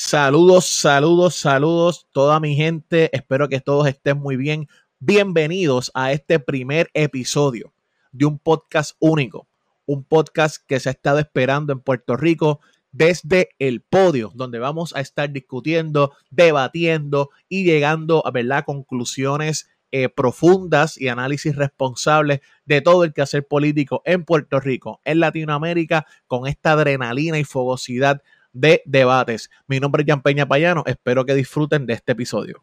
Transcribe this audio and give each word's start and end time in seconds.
Saludos, 0.00 0.66
saludos, 0.66 1.34
saludos, 1.34 2.06
toda 2.12 2.38
mi 2.38 2.54
gente. 2.54 3.10
Espero 3.12 3.48
que 3.48 3.60
todos 3.60 3.88
estén 3.88 4.16
muy 4.16 4.36
bien. 4.36 4.68
Bienvenidos 5.00 5.90
a 5.92 6.12
este 6.12 6.38
primer 6.38 6.88
episodio 6.94 7.74
de 8.12 8.24
un 8.24 8.38
podcast 8.38 8.92
único, 9.00 9.48
un 9.86 10.04
podcast 10.04 10.64
que 10.68 10.78
se 10.78 10.88
ha 10.88 10.92
estado 10.92 11.18
esperando 11.18 11.72
en 11.72 11.80
Puerto 11.80 12.16
Rico 12.16 12.60
desde 12.92 13.48
el 13.58 13.80
podio, 13.80 14.30
donde 14.36 14.60
vamos 14.60 14.94
a 14.94 15.00
estar 15.00 15.32
discutiendo, 15.32 16.12
debatiendo 16.30 17.30
y 17.48 17.64
llegando 17.64 18.24
a 18.24 18.30
¿verdad? 18.30 18.64
conclusiones 18.64 19.68
eh, 19.90 20.08
profundas 20.08 20.96
y 20.96 21.08
análisis 21.08 21.56
responsables 21.56 22.40
de 22.66 22.82
todo 22.82 23.02
el 23.02 23.12
quehacer 23.12 23.48
político 23.48 24.02
en 24.04 24.24
Puerto 24.24 24.60
Rico, 24.60 25.00
en 25.04 25.18
Latinoamérica, 25.18 26.06
con 26.28 26.46
esta 26.46 26.74
adrenalina 26.74 27.36
y 27.40 27.44
fogosidad 27.44 28.22
de 28.52 28.82
debates. 28.84 29.50
Mi 29.66 29.80
nombre 29.80 30.02
es 30.02 30.06
Jan 30.06 30.22
Peña 30.22 30.46
Payano, 30.46 30.82
espero 30.86 31.24
que 31.24 31.34
disfruten 31.34 31.86
de 31.86 31.94
este 31.94 32.12
episodio. 32.12 32.62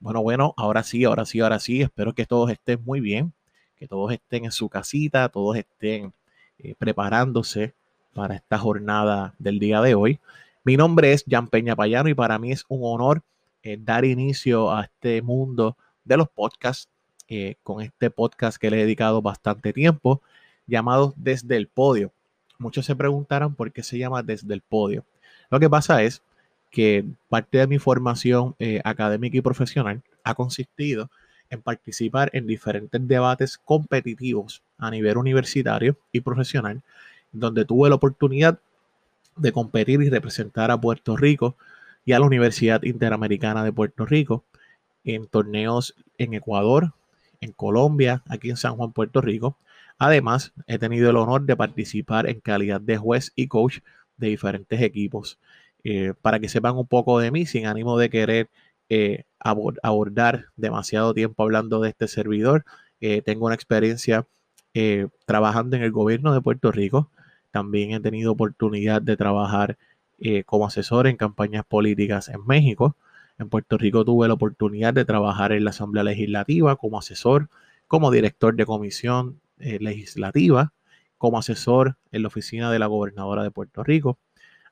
Bueno, 0.00 0.22
bueno, 0.22 0.54
ahora 0.56 0.82
sí, 0.82 1.04
ahora 1.04 1.26
sí, 1.26 1.40
ahora 1.40 1.58
sí, 1.58 1.82
espero 1.82 2.14
que 2.14 2.24
todos 2.24 2.50
estén 2.50 2.82
muy 2.82 3.00
bien, 3.00 3.34
que 3.76 3.86
todos 3.86 4.10
estén 4.12 4.46
en 4.46 4.52
su 4.52 4.70
casita, 4.70 5.28
todos 5.28 5.56
estén 5.56 6.14
eh, 6.58 6.74
preparándose 6.78 7.74
para 8.14 8.36
esta 8.36 8.58
jornada 8.58 9.34
del 9.38 9.58
día 9.58 9.82
de 9.82 9.94
hoy. 9.94 10.18
Mi 10.64 10.78
nombre 10.78 11.12
es 11.12 11.24
Jan 11.28 11.48
Peña 11.48 11.76
Payano 11.76 12.08
y 12.08 12.14
para 12.14 12.38
mí 12.38 12.52
es 12.52 12.64
un 12.68 12.80
honor 12.82 13.22
eh, 13.62 13.78
dar 13.80 14.04
inicio 14.04 14.72
a 14.72 14.84
este 14.84 15.22
mundo 15.22 15.76
de 16.04 16.16
los 16.16 16.28
podcasts 16.28 16.88
eh, 17.28 17.56
con 17.62 17.82
este 17.82 18.10
podcast 18.10 18.56
que 18.56 18.70
le 18.70 18.78
he 18.78 18.80
dedicado 18.80 19.20
bastante 19.20 19.72
tiempo 19.72 20.22
llamado 20.66 21.14
Desde 21.16 21.56
el 21.56 21.66
Podio. 21.68 22.12
Muchos 22.58 22.86
se 22.86 22.96
preguntarán 22.96 23.54
por 23.54 23.72
qué 23.72 23.82
se 23.82 23.98
llama 23.98 24.22
Desde 24.22 24.54
el 24.54 24.62
Podio. 24.62 25.04
Lo 25.50 25.60
que 25.60 25.68
pasa 25.68 26.02
es 26.02 26.22
que 26.70 27.04
parte 27.28 27.58
de 27.58 27.66
mi 27.66 27.78
formación 27.78 28.54
eh, 28.58 28.80
académica 28.84 29.36
y 29.36 29.40
profesional 29.40 30.02
ha 30.24 30.34
consistido 30.34 31.10
en 31.50 31.62
participar 31.62 32.30
en 32.32 32.46
diferentes 32.46 33.06
debates 33.06 33.58
competitivos 33.58 34.62
a 34.76 34.90
nivel 34.90 35.16
universitario 35.16 35.96
y 36.12 36.20
profesional, 36.20 36.82
donde 37.32 37.64
tuve 37.64 37.88
la 37.88 37.94
oportunidad 37.94 38.58
de 39.36 39.52
competir 39.52 40.02
y 40.02 40.10
representar 40.10 40.70
a 40.70 40.80
Puerto 40.80 41.16
Rico 41.16 41.56
y 42.08 42.14
a 42.14 42.18
la 42.18 42.24
Universidad 42.24 42.84
Interamericana 42.84 43.62
de 43.62 43.70
Puerto 43.70 44.06
Rico 44.06 44.42
en 45.04 45.26
torneos 45.26 45.94
en 46.16 46.32
Ecuador, 46.32 46.94
en 47.42 47.52
Colombia, 47.52 48.22
aquí 48.30 48.48
en 48.48 48.56
San 48.56 48.76
Juan, 48.76 48.94
Puerto 48.94 49.20
Rico. 49.20 49.58
Además, 49.98 50.54
he 50.66 50.78
tenido 50.78 51.10
el 51.10 51.16
honor 51.16 51.42
de 51.42 51.54
participar 51.54 52.26
en 52.26 52.40
calidad 52.40 52.80
de 52.80 52.96
juez 52.96 53.32
y 53.36 53.46
coach 53.46 53.80
de 54.16 54.28
diferentes 54.28 54.80
equipos. 54.80 55.38
Eh, 55.84 56.14
para 56.22 56.40
que 56.40 56.48
sepan 56.48 56.78
un 56.78 56.86
poco 56.86 57.18
de 57.18 57.30
mí, 57.30 57.44
sin 57.44 57.66
ánimo 57.66 57.98
de 57.98 58.08
querer 58.08 58.48
eh, 58.88 59.24
abordar 59.38 60.46
demasiado 60.56 61.12
tiempo 61.12 61.42
hablando 61.42 61.78
de 61.78 61.90
este 61.90 62.08
servidor, 62.08 62.64
eh, 63.02 63.20
tengo 63.20 63.44
una 63.44 63.54
experiencia 63.54 64.26
trabajando 65.26 65.76
en 65.76 65.82
el 65.82 65.90
gobierno 65.92 66.32
de 66.32 66.40
Puerto 66.40 66.72
Rico. 66.72 67.10
También 67.50 67.92
he 67.92 68.00
tenido 68.00 68.32
oportunidad 68.32 69.02
de 69.02 69.18
trabajar 69.18 69.76
eh, 70.20 70.42
como 70.42 70.66
asesor 70.66 71.06
en 71.06 71.16
campañas 71.16 71.64
políticas 71.64 72.28
en 72.28 72.44
México. 72.44 72.96
En 73.38 73.48
Puerto 73.48 73.78
Rico 73.78 74.04
tuve 74.04 74.26
la 74.26 74.34
oportunidad 74.34 74.92
de 74.92 75.04
trabajar 75.04 75.52
en 75.52 75.62
la 75.62 75.70
Asamblea 75.70 76.02
Legislativa 76.02 76.74
como 76.74 76.98
asesor, 76.98 77.48
como 77.86 78.10
director 78.10 78.56
de 78.56 78.66
comisión 78.66 79.40
eh, 79.60 79.78
legislativa, 79.80 80.72
como 81.18 81.38
asesor 81.38 81.96
en 82.10 82.22
la 82.22 82.28
oficina 82.28 82.72
de 82.72 82.80
la 82.80 82.86
gobernadora 82.86 83.44
de 83.44 83.52
Puerto 83.52 83.84
Rico. 83.84 84.18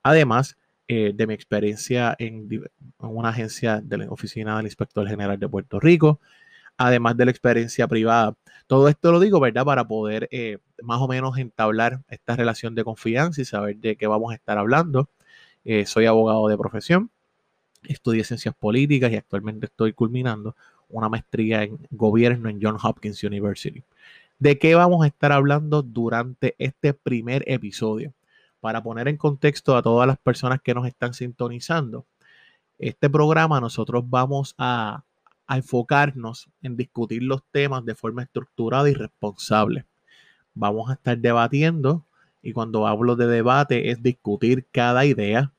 Además 0.02 0.56
eh, 0.88 1.12
de 1.14 1.26
mi 1.28 1.34
experiencia 1.34 2.16
en, 2.18 2.48
en, 2.50 2.62
una 2.98 3.28
agencia 3.28 3.80
de 3.80 3.98
la 3.98 4.10
oficina 4.10 4.56
del 4.56 4.66
inspector 4.66 5.06
general 5.06 5.38
de 5.38 5.48
Puerto 5.48 5.78
Rico, 5.78 6.20
además 6.76 7.16
de 7.16 7.24
la 7.26 7.30
experiencia 7.30 7.86
privada. 7.86 8.34
Todo 8.66 8.88
esto 8.88 9.12
lo 9.12 9.20
digo, 9.20 9.38
¿verdad? 9.38 9.64
Para 9.64 9.86
poder 9.86 10.28
más 10.82 11.00
o 11.00 11.06
menos 11.06 11.38
entablar 11.38 12.00
esta 12.08 12.34
relación 12.34 12.74
de 12.74 12.82
confianza 12.82 13.40
y 13.40 13.44
saber 13.44 13.76
de 13.76 13.96
qué 13.96 14.08
vamos 14.08 14.32
a 14.32 14.34
estar 14.34 14.58
hablando. 14.58 15.08
Eh, 15.68 15.84
soy 15.84 16.06
abogado 16.06 16.46
de 16.46 16.56
profesión, 16.56 17.10
estudié 17.82 18.22
ciencias 18.22 18.54
políticas 18.54 19.10
y 19.10 19.16
actualmente 19.16 19.66
estoy 19.66 19.92
culminando 19.92 20.54
una 20.88 21.08
maestría 21.08 21.64
en 21.64 21.76
gobierno 21.90 22.48
en 22.48 22.60
Johns 22.62 22.84
Hopkins 22.84 23.24
University. 23.24 23.82
¿De 24.38 24.60
qué 24.60 24.76
vamos 24.76 25.02
a 25.02 25.08
estar 25.08 25.32
hablando 25.32 25.82
durante 25.82 26.54
este 26.58 26.94
primer 26.94 27.42
episodio? 27.48 28.12
Para 28.60 28.80
poner 28.80 29.08
en 29.08 29.16
contexto 29.16 29.76
a 29.76 29.82
todas 29.82 30.06
las 30.06 30.18
personas 30.18 30.60
que 30.62 30.72
nos 30.72 30.86
están 30.86 31.14
sintonizando, 31.14 32.06
este 32.78 33.10
programa 33.10 33.60
nosotros 33.60 34.04
vamos 34.06 34.54
a 34.58 35.02
enfocarnos 35.48 36.48
en 36.62 36.76
discutir 36.76 37.24
los 37.24 37.42
temas 37.50 37.84
de 37.84 37.96
forma 37.96 38.22
estructurada 38.22 38.88
y 38.88 38.94
responsable. 38.94 39.84
Vamos 40.54 40.90
a 40.90 40.92
estar 40.92 41.18
debatiendo 41.18 42.04
y 42.40 42.52
cuando 42.52 42.86
hablo 42.86 43.16
de 43.16 43.26
debate 43.26 43.90
es 43.90 44.00
discutir 44.00 44.64
cada 44.70 45.04
idea, 45.04 45.52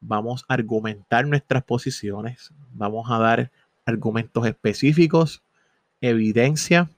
vamos 0.00 0.44
a 0.48 0.54
argumentar 0.54 1.26
nuestras 1.26 1.62
posiciones, 1.62 2.52
vamos 2.72 3.10
a 3.10 3.18
dar 3.18 3.50
argumentos 3.84 4.46
específicos, 4.46 5.42
evidencia 6.00 6.88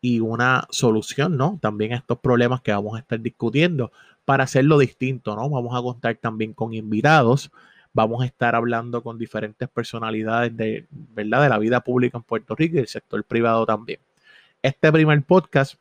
y 0.00 0.20
una 0.20 0.66
solución, 0.70 1.36
¿no? 1.36 1.58
También 1.60 1.92
a 1.92 1.96
estos 1.96 2.18
problemas 2.18 2.62
que 2.62 2.72
vamos 2.72 2.96
a 2.96 3.00
estar 3.00 3.20
discutiendo 3.20 3.92
para 4.24 4.44
hacerlo 4.44 4.78
distinto, 4.78 5.36
¿no? 5.36 5.48
Vamos 5.48 5.78
a 5.78 5.82
contar 5.82 6.16
también 6.16 6.52
con 6.52 6.74
invitados, 6.74 7.50
vamos 7.92 8.22
a 8.22 8.26
estar 8.26 8.54
hablando 8.54 9.02
con 9.02 9.18
diferentes 9.18 9.68
personalidades 9.68 10.56
de, 10.56 10.86
¿verdad? 10.90 11.42
de 11.42 11.48
la 11.48 11.58
vida 11.58 11.80
pública 11.80 12.18
en 12.18 12.24
Puerto 12.24 12.54
Rico 12.54 12.74
y 12.74 12.78
del 12.78 12.88
sector 12.88 13.22
privado 13.24 13.66
también. 13.66 14.00
Este 14.62 14.90
primer 14.92 15.22
podcast 15.22 15.74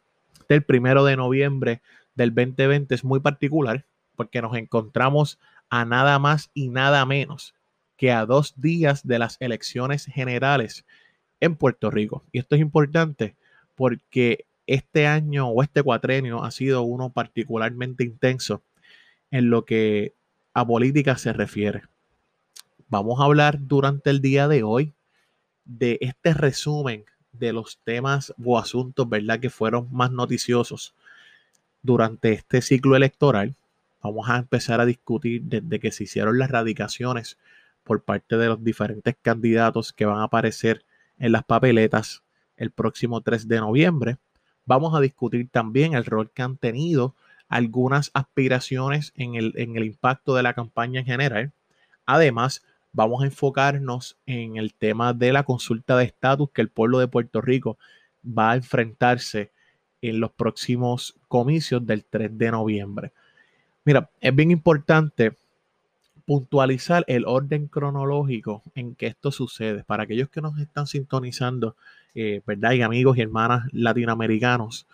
del 0.48 0.64
primero 0.64 1.04
de 1.06 1.16
noviembre 1.16 1.82
del 2.16 2.34
2020 2.34 2.96
es 2.96 3.04
muy 3.04 3.20
particular 3.20 3.86
porque 4.16 4.42
nos 4.42 4.56
encontramos 4.56 5.40
a 5.70 5.86
nada 5.86 6.20
más 6.20 6.50
y 6.54 6.70
nada 6.70 7.06
menos 7.06 7.54
que 7.98 8.12
a 8.12 8.26
dos 8.26 8.54
días 8.56 9.06
de 9.06 9.20
las 9.20 9.38
elecciones 9.40 10.06
generales 10.06 10.86
en 11.40 11.56
Puerto 11.56 11.92
Rico. 11.92 12.24
Y 12.32 12.40
esto 12.40 12.56
es 12.56 12.62
importante 12.62 13.36
porque 13.76 14.46
este 14.68 15.08
año 15.08 15.48
o 15.48 15.64
este 15.64 15.84
cuatrenio 15.84 16.44
ha 16.44 16.52
sido 16.52 16.84
uno 16.84 17.10
particularmente 17.10 18.04
intenso 18.04 18.62
en 19.32 19.50
lo 19.50 19.66
que 19.66 20.14
a 20.54 20.66
política 20.66 21.18
se 21.18 21.34
refiere. 21.34 21.84
Vamos 22.88 23.20
a 23.20 23.26
hablar 23.26 23.58
durante 23.60 24.10
el 24.10 24.22
día 24.22 24.48
de 24.48 24.64
hoy 24.64 24.94
de 25.66 25.98
este 26.02 26.34
resumen 26.34 27.06
de 27.32 27.54
los 27.54 27.80
temas 27.84 28.34
o 28.44 28.58
asuntos, 28.58 29.08
¿verdad?, 29.08 29.40
que 29.40 29.50
fueron 29.50 29.88
más 29.92 30.12
noticiosos 30.12 30.94
durante 31.82 32.34
este 32.34 32.62
ciclo 32.62 32.96
electoral 32.96 33.56
vamos 34.02 34.30
a 34.30 34.38
empezar 34.38 34.82
a 34.82 34.86
discutir 34.86 35.44
desde 35.44 35.80
que 35.80 35.92
se 35.92 36.04
hicieron 36.06 36.38
las 36.38 36.52
radicaciones 36.52 37.38
por 37.84 38.04
parte 38.04 38.38
de 38.38 38.48
los 38.48 38.64
diferentes 38.64 39.16
candidatos 39.22 39.94
que 39.94 40.06
van 40.06 40.20
a 40.20 40.24
aparecer 40.24 40.86
en 41.18 41.32
las 41.32 41.44
papeletas 41.44 42.24
el 42.58 42.72
próximo 42.72 43.22
3 43.22 43.48
de 43.48 43.60
noviembre. 43.60 44.18
Vamos 44.66 44.96
a 44.96 45.02
discutir 45.02 45.50
también 45.50 45.94
el 45.94 46.06
rol 46.06 46.32
que 46.32 46.42
han 46.42 46.58
tenido 46.58 47.16
algunas 47.48 48.12
aspiraciones 48.14 49.12
en 49.16 49.36
el, 49.36 49.84
impacto 49.84 50.36
de 50.36 50.44
la 50.44 50.54
campaña 50.54 51.00
en 51.00 51.06
general. 51.08 51.52
Además, 52.06 52.64
vamos 52.92 53.24
a 53.24 53.26
enfocarnos 53.26 54.18
en 54.28 54.58
el 54.58 54.74
tema 54.74 55.14
de 55.14 55.34
la 55.34 55.44
consulta 55.44 55.98
de 55.98 56.06
estatus 56.06 56.52
que 56.52 56.62
el 56.62 56.70
pueblo 56.70 57.00
de 57.00 57.08
Puerto 57.08 57.42
Rico 57.42 57.80
va 58.24 58.52
a 58.52 58.56
enfrentarse 58.56 59.52
en 60.02 60.20
los 60.20 60.32
próximos 60.32 61.16
comicios 61.28 61.86
del 61.86 62.06
3 62.06 62.38
de 62.38 62.52
noviembre. 62.52 63.12
Mira, 63.86 64.10
es 64.22 64.36
bien 64.36 64.52
importante 64.52 65.34
puntualizar 66.26 67.04
el 67.08 67.26
orden 67.26 67.66
cronológico 67.66 68.62
en 68.76 68.94
que 68.94 69.08
esto 69.08 69.32
sucede. 69.32 69.84
Para 69.84 70.04
aquellos 70.04 70.30
que 70.30 70.42
nos 70.42 70.60
están 70.60 70.86
sintonizando, 70.86 71.76
eh, 72.14 72.42
¿verdad? 72.46 72.74
Y 72.74 72.84
amigos 72.84 73.18
y 73.18 73.22
hermanas 73.22 73.64
latinoamericanos, 73.72 74.86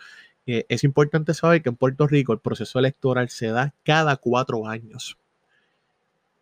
eh, 0.48 0.66
es 0.70 0.86
importante 0.86 1.34
saber 1.34 1.62
que 1.62 1.68
en 1.68 1.76
Puerto 1.76 2.08
Rico 2.08 2.32
el 2.32 2.40
proceso 2.40 2.80
electoral 2.80 3.28
se 3.30 3.48
da 3.48 3.74
cada 3.84 4.16
cuatro 4.16 4.66
años. 4.68 5.18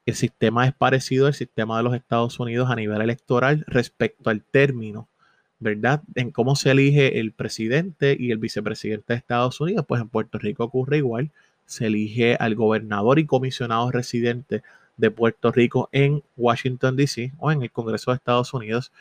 El 0.06 0.14
sistema 0.14 0.68
es 0.68 0.74
parecido 0.74 1.26
al 1.26 1.34
sistema 1.34 1.78
de 1.78 1.84
los 1.84 1.96
Estados 1.96 2.40
Unidos 2.40 2.70
a 2.70 2.76
nivel 2.76 3.02
electoral 3.02 3.64
respecto 3.68 4.30
al 4.30 4.44
término, 4.44 5.08
¿verdad? 5.60 6.04
En 6.14 6.30
cómo 6.30 6.56
se 6.56 6.70
elige 6.70 7.20
el 7.20 7.32
presidente 7.32 8.16
y 8.20 8.30
el 8.30 8.38
vicepresidente 8.38 9.14
de 9.14 9.18
Estados 9.18 9.60
Unidos, 9.60 9.86
pues 9.88 10.02
en 10.02 10.10
Puerto 10.10 10.38
Rico 10.38 10.66
ocurre 10.66 10.98
igual 10.98 11.32
se 11.74 11.88
elige 11.88 12.36
al 12.36 12.56
gobernador 12.56 13.20
y 13.20 13.26
comisionado 13.26 13.92
residente 13.92 14.64
de 14.98 15.12
Puerto 15.12 15.52
Rico 15.52 15.90
en 15.92 16.24
Washington, 16.38 16.96
D.C. 16.96 17.34
o 17.40 17.52
en 17.52 17.64
el 17.64 17.72
Congreso 17.72 18.12
de 18.12 18.18
Estados 18.18 18.54
Unidos 18.54 18.92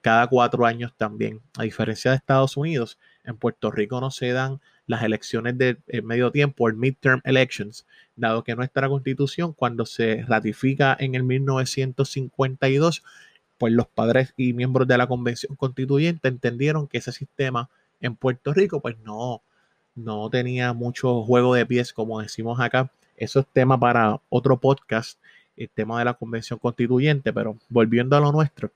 cada 0.00 0.26
cuatro 0.26 0.64
años 0.64 0.92
también. 0.96 1.40
A 1.58 1.64
diferencia 1.64 2.10
de 2.10 2.16
Estados 2.16 2.56
Unidos, 2.56 2.98
en 3.24 3.36
Puerto 3.36 3.70
Rico 3.70 4.00
no 4.00 4.10
se 4.10 4.32
dan 4.32 4.60
las 4.86 5.02
elecciones 5.02 5.56
de 5.56 5.78
medio 6.02 6.30
tiempo, 6.30 6.68
el 6.68 6.74
midterm 6.74 7.20
elections, 7.24 7.86
dado 8.16 8.44
que 8.44 8.54
nuestra 8.54 8.88
constitución, 8.88 9.52
cuando 9.52 9.86
se 9.86 10.24
ratifica 10.26 10.96
en 10.98 11.14
el 11.14 11.22
1952, 11.22 13.02
pues 13.58 13.72
los 13.72 13.86
padres 13.86 14.34
y 14.36 14.52
miembros 14.52 14.86
de 14.88 14.98
la 14.98 15.06
convención 15.06 15.56
constituyente 15.56 16.28
entendieron 16.28 16.86
que 16.86 16.98
ese 16.98 17.12
sistema 17.12 17.70
en 18.00 18.16
Puerto 18.16 18.52
Rico, 18.52 18.80
pues 18.80 18.98
no, 19.04 19.42
no 19.94 20.28
tenía 20.30 20.72
mucho 20.72 21.22
juego 21.22 21.54
de 21.54 21.66
pies, 21.66 21.92
como 21.92 22.20
decimos 22.20 22.60
acá. 22.60 22.90
Eso 23.16 23.40
es 23.40 23.46
tema 23.52 23.78
para 23.78 24.20
otro 24.28 24.58
podcast, 24.58 25.18
el 25.56 25.68
tema 25.68 25.98
de 25.98 26.04
la 26.04 26.14
convención 26.14 26.58
constituyente, 26.58 27.32
pero 27.32 27.56
volviendo 27.68 28.16
a 28.16 28.20
lo 28.20 28.32
nuestro, 28.32 28.70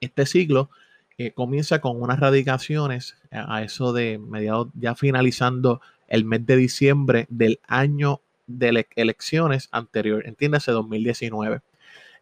este 0.00 0.26
siglo 0.26 0.70
eh, 1.16 1.32
comienza 1.32 1.80
con 1.80 2.00
unas 2.00 2.20
radicaciones 2.20 3.16
a, 3.32 3.62
eso 3.62 3.92
de 3.92 4.18
mediados, 4.18 4.68
ya 4.74 4.94
finalizando 4.94 5.80
el 6.06 6.24
mes 6.24 6.46
de 6.46 6.56
diciembre 6.56 7.26
del 7.28 7.58
año 7.66 8.20
de 8.46 8.86
elecciones 8.94 9.68
anterior, 9.72 10.26
entiéndase 10.26 10.70
2019. 10.72 11.60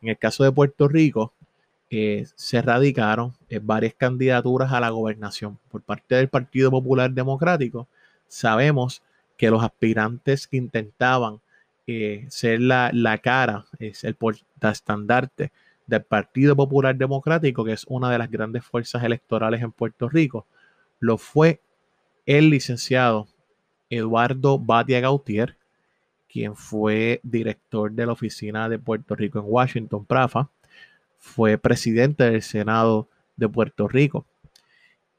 En 0.00 0.08
el 0.08 0.18
caso 0.18 0.44
de 0.44 0.52
Puerto 0.52 0.88
Rico, 0.88 1.32
eh, 1.90 2.26
se 2.34 2.62
radicaron 2.62 3.34
eh, 3.48 3.60
varias 3.62 3.94
candidaturas 3.94 4.72
a 4.72 4.80
la 4.80 4.90
gobernación 4.90 5.58
por 5.70 5.82
parte 5.82 6.16
del 6.16 6.28
Partido 6.28 6.70
Popular 6.70 7.10
Democrático. 7.10 7.86
Sabemos 8.28 9.02
que 9.36 9.50
los 9.50 9.62
aspirantes 9.62 10.46
que 10.46 10.56
intentaban 10.56 11.40
ser 12.28 12.60
la, 12.60 12.90
la 12.92 13.18
cara, 13.18 13.64
es 13.78 14.02
el 14.02 14.16
estandarte 14.60 15.52
del 15.86 16.02
Partido 16.02 16.56
Popular 16.56 16.96
Democrático, 16.96 17.64
que 17.64 17.72
es 17.72 17.84
una 17.88 18.10
de 18.10 18.18
las 18.18 18.30
grandes 18.30 18.64
fuerzas 18.64 19.04
electorales 19.04 19.62
en 19.62 19.70
Puerto 19.70 20.08
Rico, 20.08 20.46
lo 20.98 21.16
fue 21.16 21.60
el 22.24 22.50
licenciado 22.50 23.28
Eduardo 23.88 24.58
Batia 24.58 25.00
Gautier, 25.00 25.56
quien 26.28 26.56
fue 26.56 27.20
director 27.22 27.92
de 27.92 28.06
la 28.06 28.12
oficina 28.12 28.68
de 28.68 28.80
Puerto 28.80 29.14
Rico 29.14 29.38
en 29.38 29.44
Washington, 29.46 30.04
PRAFA, 30.04 30.50
fue 31.18 31.56
presidente 31.56 32.24
del 32.24 32.42
Senado 32.42 33.08
de 33.36 33.48
Puerto 33.48 33.86
Rico. 33.86 34.26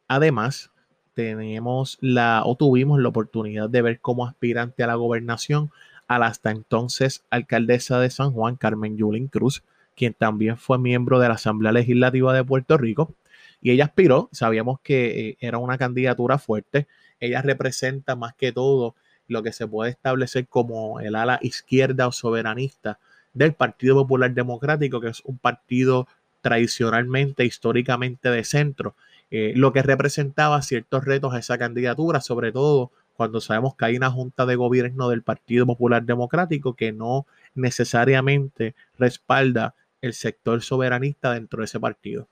Además, 0.07 0.69
tenemos 1.17 1.97
la 1.99 2.43
o 2.45 2.55
tuvimos 2.55 3.01
la 3.01 3.09
oportunidad 3.09 3.71
de 3.71 3.81
ver 3.81 3.99
como 3.99 4.27
aspirante 4.27 4.83
a 4.83 4.87
la 4.87 4.93
gobernación 4.93 5.71
a 6.07 6.19
la 6.19 6.27
hasta 6.27 6.51
entonces 6.51 7.23
alcaldesa 7.31 7.99
de 7.99 8.11
San 8.11 8.33
Juan, 8.33 8.55
Carmen 8.55 8.97
Yulín 8.97 9.27
Cruz, 9.27 9.63
quien 9.95 10.13
también 10.13 10.57
fue 10.57 10.77
miembro 10.77 11.19
de 11.19 11.27
la 11.27 11.33
Asamblea 11.33 11.71
Legislativa 11.71 12.35
de 12.35 12.43
Puerto 12.43 12.77
Rico. 12.77 13.15
Y 13.63 13.71
ella 13.71 13.85
aspiró, 13.85 14.29
sabíamos 14.31 14.79
que 14.81 15.29
eh, 15.29 15.37
era 15.39 15.57
una 15.57 15.79
candidatura 15.79 16.37
fuerte. 16.37 16.85
Ella 17.19 17.41
representa 17.41 18.15
más 18.15 18.35
que 18.35 18.51
todo 18.51 18.93
lo 19.27 19.41
que 19.41 19.53
se 19.53 19.67
puede 19.67 19.89
establecer 19.89 20.47
como 20.47 20.99
el 20.99 21.15
ala 21.15 21.39
izquierda 21.41 22.07
o 22.07 22.11
soberanista 22.11 22.99
del 23.33 23.53
Partido 23.53 23.95
Popular 23.95 24.31
Democrático, 24.35 25.01
que 25.01 25.09
es 25.09 25.21
un 25.25 25.39
partido 25.39 26.07
tradicionalmente, 26.41 27.43
históricamente 27.43 28.29
de 28.29 28.43
centro, 28.43 28.95
eh, 29.31 29.53
lo 29.55 29.73
que 29.73 29.81
representaba 29.81 30.61
ciertos 30.61 31.05
retos 31.05 31.33
a 31.33 31.39
esa 31.39 31.57
candidatura, 31.57 32.21
sobre 32.21 32.51
todo 32.51 32.91
cuando 33.15 33.41
sabemos 33.41 33.75
que 33.75 33.85
hay 33.85 33.97
una 33.97 34.11
junta 34.11 34.45
de 34.45 34.55
gobierno 34.55 35.09
del 35.09 35.23
Partido 35.23 35.65
Popular 35.65 36.03
Democrático 36.03 36.75
que 36.75 36.91
no 36.91 37.25
necesariamente 37.55 38.75
respalda 38.97 39.73
el 40.01 40.13
sector 40.13 40.61
soberanista 40.61 41.33
dentro 41.33 41.59
de 41.59 41.65
ese 41.65 41.79
partido. 41.79 42.27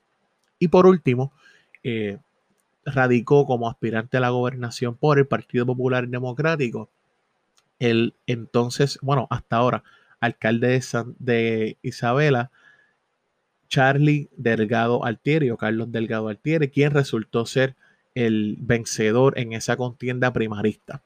Y 0.58 0.68
por 0.68 0.86
último, 0.86 1.32
eh, 1.82 2.18
radicó 2.84 3.46
como 3.46 3.68
aspirante 3.68 4.16
a 4.16 4.20
la 4.20 4.30
gobernación 4.30 4.94
por 4.94 5.18
el 5.18 5.26
Partido 5.26 5.66
Popular 5.66 6.06
Democrático 6.08 6.88
el 7.78 8.14
entonces, 8.26 8.98
bueno, 9.02 9.26
hasta 9.30 9.56
ahora, 9.56 9.84
alcalde 10.20 10.68
de, 10.68 11.14
de 11.18 11.76
Isabela, 11.82 12.50
Charlie 13.68 14.28
Delgado 14.36 15.04
Altieri 15.04 15.50
o 15.50 15.56
Carlos 15.56 15.90
Delgado 15.92 16.28
Altieri, 16.28 16.68
quien 16.68 16.92
resultó 16.92 17.46
ser 17.46 17.74
el 18.14 18.56
vencedor 18.58 19.38
en 19.38 19.52
esa 19.52 19.76
contienda 19.76 20.32
primarista. 20.32 21.02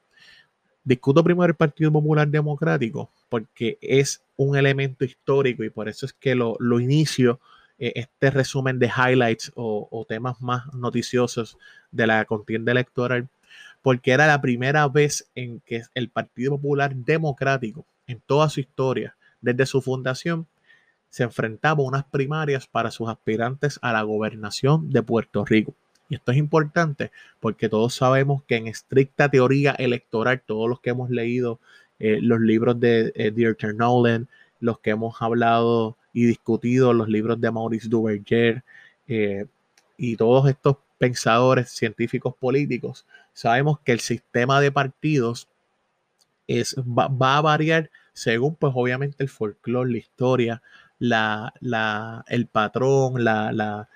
Discuto 0.83 1.23
primero 1.23 1.47
el 1.47 1.55
Partido 1.55 1.91
Popular 1.91 2.27
Democrático 2.27 3.11
porque 3.31 3.77
es 3.81 4.21
un 4.35 4.57
elemento 4.57 5.05
histórico 5.05 5.63
y 5.63 5.69
por 5.69 5.87
eso 5.87 6.05
es 6.05 6.11
que 6.11 6.35
lo, 6.35 6.57
inicio 6.81 7.39
eh, 7.79 7.93
este 7.95 8.29
resumen 8.29 8.77
de 8.77 8.87
highlights 8.87 9.53
o, 9.55 10.05
temas 10.05 10.41
más 10.41 10.73
noticiosos 10.73 11.57
de 11.91 12.07
la 12.07 12.25
contienda 12.25 12.73
electoral, 12.73 13.29
porque 13.81 14.11
era 14.11 14.27
la 14.27 14.41
primera 14.41 14.85
vez 14.89 15.29
en 15.33 15.61
que 15.61 15.83
el 15.95 16.09
Partido 16.09 16.51
Popular 16.57 16.93
Democrático, 16.93 17.85
en 18.05 18.19
toda 18.19 18.49
su 18.49 18.59
historia, 18.59 19.15
desde 19.39 19.65
su 19.65 19.81
fundación, 19.81 20.45
se 21.11 21.23
enfrentaba 21.23 21.83
a 21.83 21.85
unas 21.85 22.05
primarias 22.05 22.65
para 22.65 22.89
sus 22.89 23.07
aspirantes 23.09 23.77
a 23.83 23.93
la 23.93 24.01
gobernación 24.01 24.89
de 24.89 25.03
Puerto 25.03 25.45
Rico. 25.45 25.75
Y 26.09 26.15
esto 26.15 26.31
es 26.31 26.37
importante 26.37 27.11
porque 27.39 27.69
todos 27.69 27.93
sabemos 27.93 28.43
que 28.43 28.55
en 28.55 28.67
estricta 28.67 29.29
teoría 29.29 29.71
electoral, 29.73 30.41
todos 30.43 30.67
los 30.67 30.79
que 30.79 30.89
hemos 30.89 31.09
leído 31.09 31.59
eh, 31.99 32.19
los 32.21 32.39
libros 32.39 32.79
de 32.79 33.11
eh, 33.13 33.29
Dieter 33.29 33.75
Nolan, 33.75 34.27
los 34.59 34.79
que 34.79 34.89
hemos 34.89 35.21
hablado 35.21 35.97
y 36.13 36.25
discutido, 36.25 36.93
los 36.93 37.09
libros 37.09 37.39
de 37.39 37.51
Maurice 37.51 37.89
Duverger 37.89 38.63
eh, 39.07 39.45
y 39.97 40.15
todos 40.15 40.49
estos 40.49 40.77
pensadores 40.97 41.69
científicos 41.69 42.33
políticos, 42.39 43.05
sabemos 43.33 43.79
que 43.79 43.91
el 43.91 43.99
sistema 43.99 44.61
de 44.61 44.71
partidos 44.71 45.47
es, 46.47 46.75
va, 46.77 47.37
a 47.37 47.41
variar 47.41 47.89
según, 48.13 48.55
pues 48.55 48.73
obviamente, 48.75 49.23
el 49.23 49.29
folclore, 49.29 49.91
la 49.91 49.97
historia, 49.97 50.61
la, 51.01 51.51
la, 51.61 52.23
el 52.27 52.45
patrón, 52.45 53.23
la, 53.23 53.51
la 53.51 53.89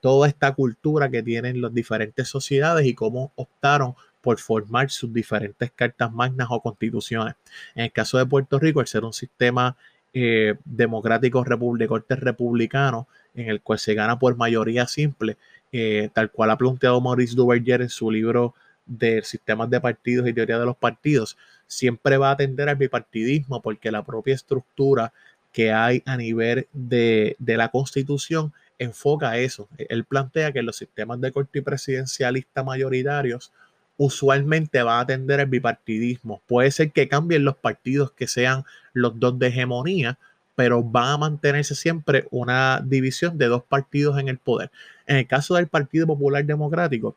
toda 0.00 0.28
esta 0.28 0.54
cultura 0.54 1.10
que 1.10 1.22
tienen 1.22 1.60
las 1.60 1.74
diferentes 1.74 2.26
sociedades 2.26 2.86
y 2.86 2.94
cómo 2.94 3.32
optaron 3.36 3.94
por 4.22 4.38
formar 4.38 4.88
sus 4.88 5.12
diferentes 5.12 5.70
cartas 5.70 6.10
magnas 6.10 6.48
o 6.50 6.62
constituciones. 6.62 7.34
En 7.74 7.84
el 7.84 7.92
caso 7.92 8.16
de 8.16 8.24
Puerto 8.24 8.58
Rico, 8.58 8.80
al 8.80 8.86
ser 8.86 9.04
un 9.04 9.12
sistema 9.12 9.76
eh, 10.14 10.54
democrático 10.64 11.44
corte 11.86 12.16
republicano, 12.16 13.08
en 13.34 13.50
el 13.50 13.60
cual 13.60 13.78
se 13.78 13.92
gana 13.92 14.18
por 14.18 14.34
mayoría 14.38 14.86
simple, 14.86 15.36
eh, 15.70 16.08
tal 16.14 16.30
cual 16.30 16.50
ha 16.50 16.56
planteado 16.56 16.98
Maurice 17.02 17.36
Duverger 17.36 17.82
en 17.82 17.90
su 17.90 18.10
libro 18.10 18.54
de 18.86 19.22
sistemas 19.22 19.68
de 19.68 19.82
partidos 19.82 20.26
y 20.26 20.32
teoría 20.32 20.58
de 20.58 20.64
los 20.64 20.78
partidos, 20.78 21.36
siempre 21.66 22.16
va 22.16 22.30
a 22.30 22.32
atender 22.32 22.70
al 22.70 22.76
bipartidismo 22.76 23.60
porque 23.60 23.90
la 23.90 24.02
propia 24.02 24.34
estructura 24.34 25.12
que 25.52 25.72
hay 25.72 26.02
a 26.06 26.16
nivel 26.16 26.68
de, 26.72 27.36
de 27.38 27.56
la 27.56 27.68
constitución 27.68 28.52
enfoca 28.78 29.38
eso. 29.38 29.68
Él 29.76 30.04
plantea 30.04 30.52
que 30.52 30.62
los 30.62 30.76
sistemas 30.76 31.20
de 31.20 31.32
corte 31.32 31.62
presidencialista 31.62 32.62
mayoritarios 32.62 33.52
usualmente 33.96 34.82
van 34.82 34.98
a 34.98 35.00
atender 35.00 35.40
el 35.40 35.46
bipartidismo. 35.46 36.40
Puede 36.46 36.70
ser 36.70 36.92
que 36.92 37.08
cambien 37.08 37.44
los 37.44 37.56
partidos 37.56 38.12
que 38.12 38.28
sean 38.28 38.64
los 38.92 39.18
dos 39.18 39.38
de 39.38 39.48
hegemonía, 39.48 40.18
pero 40.54 40.82
van 40.82 41.08
a 41.08 41.18
mantenerse 41.18 41.74
siempre 41.74 42.26
una 42.30 42.80
división 42.84 43.36
de 43.38 43.46
dos 43.46 43.64
partidos 43.64 44.18
en 44.18 44.28
el 44.28 44.38
poder. 44.38 44.70
En 45.06 45.16
el 45.16 45.26
caso 45.26 45.54
del 45.54 45.66
Partido 45.66 46.06
Popular 46.06 46.44
Democrático, 46.44 47.16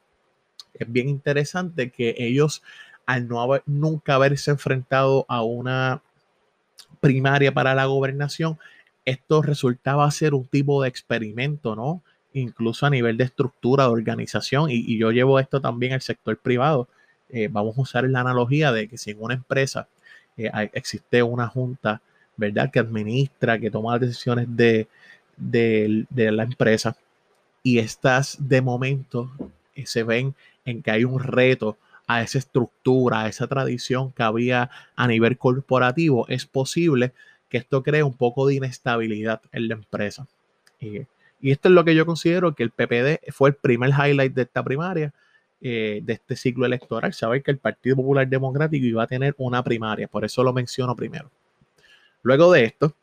es 0.74 0.92
bien 0.92 1.10
interesante 1.10 1.92
que 1.92 2.16
ellos, 2.18 2.64
al 3.06 3.28
no 3.28 3.42
haber, 3.42 3.64
nunca 3.66 4.16
haberse 4.16 4.52
enfrentado 4.52 5.26
a 5.28 5.44
una 5.44 6.02
primaria 7.00 7.54
para 7.54 7.76
la 7.76 7.86
gobernación, 7.86 8.58
esto 9.06 9.42
resultaba 9.42 10.10
ser 10.12 10.34
un 10.34 10.46
tipo 10.46 10.82
de 10.82 10.90
experimento, 10.90 11.76
¿no? 11.76 12.02
Incluso 12.34 12.86
a 12.86 12.90
nivel 12.90 13.18
de 13.18 13.26
estructura, 13.26 13.86
de 13.86 13.90
organización, 13.90 14.70
y, 14.70 14.98
yo 14.98 15.12
llevo 15.12 15.40
esto 15.40 15.60
también 15.60 15.94
al 15.94 16.02
sector 16.02 16.38
privado. 16.38 16.88
Eh, 17.30 17.48
vamos 17.52 17.78
a 17.78 17.82
usar 17.82 18.04
la 18.06 18.22
analogía 18.22 18.72
de 18.72 18.88
que 18.88 18.98
si 18.98 19.12
en 19.12 19.22
una 19.22 19.34
empresa 19.34 19.88
eh, 20.38 20.50
existe 20.74 21.24
una 21.24 21.48
junta, 21.48 22.02
¿verdad?, 22.38 22.72
que 22.72 22.80
administra, 22.80 23.60
que 23.60 23.72
toma 23.72 23.94
las 23.94 24.02
decisiones 24.02 24.48
de, 24.50 24.88
la 25.38 26.44
empresa, 26.44 26.96
y 27.64 27.80
estas 27.80 28.38
de 28.40 28.62
momento 28.62 29.32
eh, 29.76 29.86
se 29.86 30.04
ven 30.04 30.36
en 30.66 30.82
que 30.82 30.92
hay 30.92 31.04
un 31.04 31.20
reto 31.20 31.78
a 32.15 32.22
esa 32.22 32.38
estructura, 32.38 33.22
a 33.22 33.27
esa 33.27 33.48
tradición 33.48 34.12
que 34.12 34.24
había 34.24 34.70
a 34.96 35.08
nivel 35.08 35.38
corporativo, 35.38 36.27
es 36.27 36.46
posible 36.46 37.13
que 37.50 37.58
esto 37.58 37.84
cree 37.84 38.03
un 38.03 38.13
poco 38.13 38.48
de 38.48 38.56
inestabilidad 38.56 39.41
en 39.51 39.68
la 39.68 39.75
empresa. 39.75 40.27
Y, 40.80 41.01
esto 41.41 41.70
es 41.70 41.74
lo 41.74 41.84
que 41.84 41.96
yo 41.96 42.06
considero 42.06 42.53
que 42.53 42.62
el 42.62 42.70
PPD 42.70 43.32
fue 43.32 43.50
el 43.50 43.56
primer 43.56 43.89
highlight 43.89 44.34
de 44.34 44.44
esta 44.44 44.63
primaria, 44.63 45.12
eh, 45.60 46.00
de 46.03 46.13
este 46.13 46.36
ciclo 46.36 46.68
electoral. 46.68 47.13
Saber 47.13 47.41
que 47.41 47.50
el 47.50 47.58
Partido 47.58 47.96
Popular 47.96 48.27
Democrático 48.27 48.86
iba 48.86 49.01
a 49.01 49.08
tener 49.08 49.34
una 49.39 49.63
primaria, 49.63 50.08
por 50.08 50.24
eso 50.24 50.44
lo 50.44 50.53
menciono 50.53 50.96
primero. 50.96 51.32
Luego 52.22 52.51
de 52.51 52.65
esto, 52.65 52.96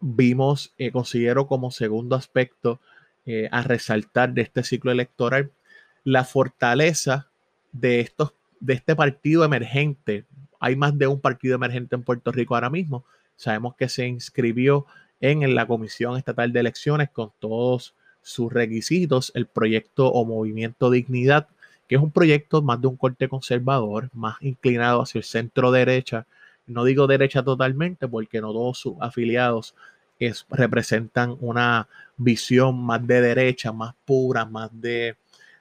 vimos, 0.00 0.72
eh, 0.78 0.90
considero 0.90 1.46
como 1.46 1.70
segundo 1.70 2.16
aspecto 2.16 2.80
eh, 3.26 3.48
a 3.52 3.62
resaltar 3.62 4.32
de 4.32 4.42
este 4.42 4.62
ciclo 4.62 4.90
electoral 4.90 5.50
la 6.04 6.24
fortaleza 6.24 7.28
de, 7.72 8.00
estos, 8.00 8.32
de 8.60 8.74
este 8.74 8.96
partido 8.96 9.44
emergente. 9.44 10.24
Hay 10.60 10.76
más 10.76 10.96
de 10.96 11.06
un 11.06 11.20
partido 11.20 11.54
emergente 11.54 11.96
en 11.96 12.02
Puerto 12.02 12.32
Rico 12.32 12.54
ahora 12.54 12.70
mismo. 12.70 13.04
Sabemos 13.36 13.76
que 13.76 13.88
se 13.88 14.06
inscribió 14.06 14.86
en 15.20 15.54
la 15.54 15.66
Comisión 15.66 16.16
Estatal 16.16 16.52
de 16.52 16.60
Elecciones 16.60 17.10
con 17.10 17.32
todos 17.38 17.94
sus 18.22 18.52
requisitos 18.52 19.32
el 19.34 19.46
proyecto 19.46 20.08
o 20.08 20.24
movimiento 20.24 20.90
Dignidad, 20.90 21.48
que 21.86 21.96
es 21.96 22.02
un 22.02 22.10
proyecto 22.10 22.62
más 22.62 22.80
de 22.80 22.88
un 22.88 22.96
corte 22.96 23.28
conservador, 23.28 24.10
más 24.12 24.36
inclinado 24.42 25.02
hacia 25.02 25.18
el 25.18 25.24
centro 25.24 25.70
derecha. 25.70 26.26
No 26.66 26.84
digo 26.84 27.06
derecha 27.06 27.42
totalmente 27.42 28.06
porque 28.06 28.40
no 28.40 28.52
todos 28.52 28.78
sus 28.78 28.94
afiliados 29.00 29.74
es, 30.18 30.44
representan 30.50 31.36
una 31.40 31.88
visión 32.16 32.80
más 32.82 33.06
de 33.06 33.20
derecha, 33.20 33.72
más 33.72 33.94
pura, 34.04 34.44
más 34.44 34.68
de 34.72 35.16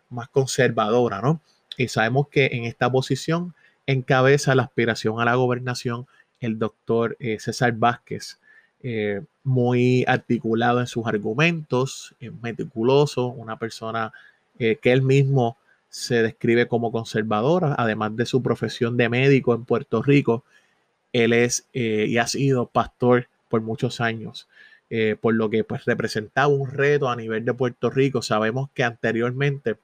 más 0.10 0.30
conservadora, 0.30 1.22
¿no? 1.22 1.42
Y 1.78 1.88
sabemos 1.88 2.28
que 2.30 2.48
en 2.54 2.66
esta 2.66 2.92
posición 2.92 3.54
encabeza 3.86 4.56
la 4.56 4.64
aspiración 4.64 5.20
a 5.22 5.26
la 5.26 5.36
gobernación 5.36 6.08
el 6.40 6.60
doctor 6.60 7.18
eh, 7.20 7.40
César 7.40 7.74
Vázquez, 7.74 8.40
eh, 8.84 9.22
muy 9.44 10.04
articulado 10.08 10.80
en 10.80 10.88
sus 10.88 11.08
argumentos, 11.08 12.16
meticuloso, 12.42 13.28
una 13.28 13.58
persona 13.58 14.14
eh, 14.60 14.78
que 14.82 14.92
él 14.92 15.02
mismo 15.02 15.58
se 15.90 16.22
describe 16.22 16.68
como 16.68 16.92
conservadora, 16.92 17.76
además 17.78 18.16
de 18.16 18.26
su 18.26 18.44
profesión 18.44 18.98
de 18.98 19.10
médico 19.10 19.56
en 19.56 19.66
Puerto 19.66 20.04
Rico. 20.04 20.44
Él 21.14 21.34
es 21.34 21.66
y 21.74 22.18
ha 22.18 22.28
sido 22.28 22.68
pastor 22.68 23.30
por 23.50 23.62
muchos 23.62 24.02
años, 24.02 24.48
por 25.22 25.34
lo 25.34 25.50
que 25.50 25.64
pues 25.64 25.86
representaba 25.86 26.50
un 26.50 26.70
reto 26.70 27.10
a 27.10 27.16
nivel 27.16 27.46
de 27.46 27.54
Puerto 27.54 27.90
Rico. 27.90 28.22
Sabemos 28.22 28.70
que 28.74 28.84
anteriormente 28.84 29.78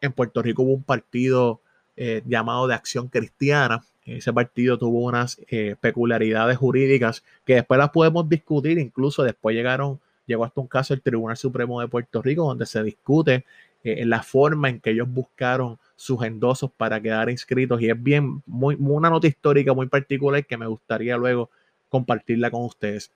en 0.00 0.12
Puerto 0.12 0.42
Rico 0.42 0.62
hubo 0.62 0.72
un 0.72 0.82
partido 0.82 1.60
eh, 1.96 2.22
llamado 2.26 2.66
de 2.66 2.74
Acción 2.74 3.08
Cristiana. 3.08 3.82
Ese 4.04 4.32
partido 4.32 4.78
tuvo 4.78 5.00
unas 5.00 5.40
eh, 5.48 5.76
peculiaridades 5.80 6.58
jurídicas 6.58 7.24
que 7.44 7.54
después 7.54 7.78
las 7.78 7.90
podemos 7.90 8.28
discutir. 8.28 8.78
Incluso 8.78 9.22
después 9.22 9.56
llegaron, 9.56 9.98
llegó 10.26 10.44
hasta 10.44 10.60
un 10.60 10.68
caso 10.68 10.94
el 10.94 11.00
Tribunal 11.00 11.36
Supremo 11.36 11.80
de 11.80 11.88
Puerto 11.88 12.22
Rico 12.22 12.44
donde 12.44 12.66
se 12.66 12.82
discute 12.82 13.44
eh, 13.82 14.04
la 14.04 14.22
forma 14.22 14.68
en 14.68 14.80
que 14.80 14.90
ellos 14.90 15.08
buscaron 15.08 15.78
sus 15.96 16.22
endosos 16.22 16.70
para 16.70 17.00
quedar 17.00 17.30
inscritos. 17.30 17.80
Y 17.80 17.88
es 17.88 18.00
bien, 18.00 18.42
muy, 18.46 18.76
una 18.78 19.08
nota 19.08 19.26
histórica 19.26 19.72
muy 19.72 19.86
particular 19.86 20.44
que 20.44 20.56
me 20.56 20.66
gustaría 20.66 21.16
luego 21.16 21.50
compartirla 21.88 22.50
con 22.50 22.64
ustedes. 22.64 23.10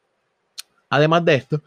Además 0.89 1.25
de 1.25 1.35
esto, 1.35 1.62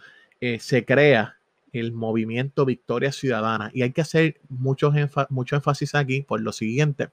se 0.59 0.83
crea 0.83 1.37
el 1.73 1.91
movimiento 1.91 2.65
Victoria 2.65 3.11
Ciudadana. 3.11 3.71
Y 3.73 3.81
hay 3.81 3.91
que 3.91 4.01
hacer 4.01 4.39
mucho, 4.47 4.93
énfasis 4.93 5.95
aquí 5.95 6.21
por 6.21 6.39
lo 6.39 6.53
siguiente. 6.53 7.09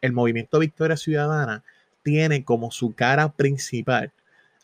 El 0.00 0.12
movimiento 0.12 0.60
Victoria 0.60 0.96
Ciudadana 0.96 1.64
tiene 2.02 2.44
como 2.44 2.70
su 2.70 2.94
cara 2.94 3.32
principal 3.32 4.12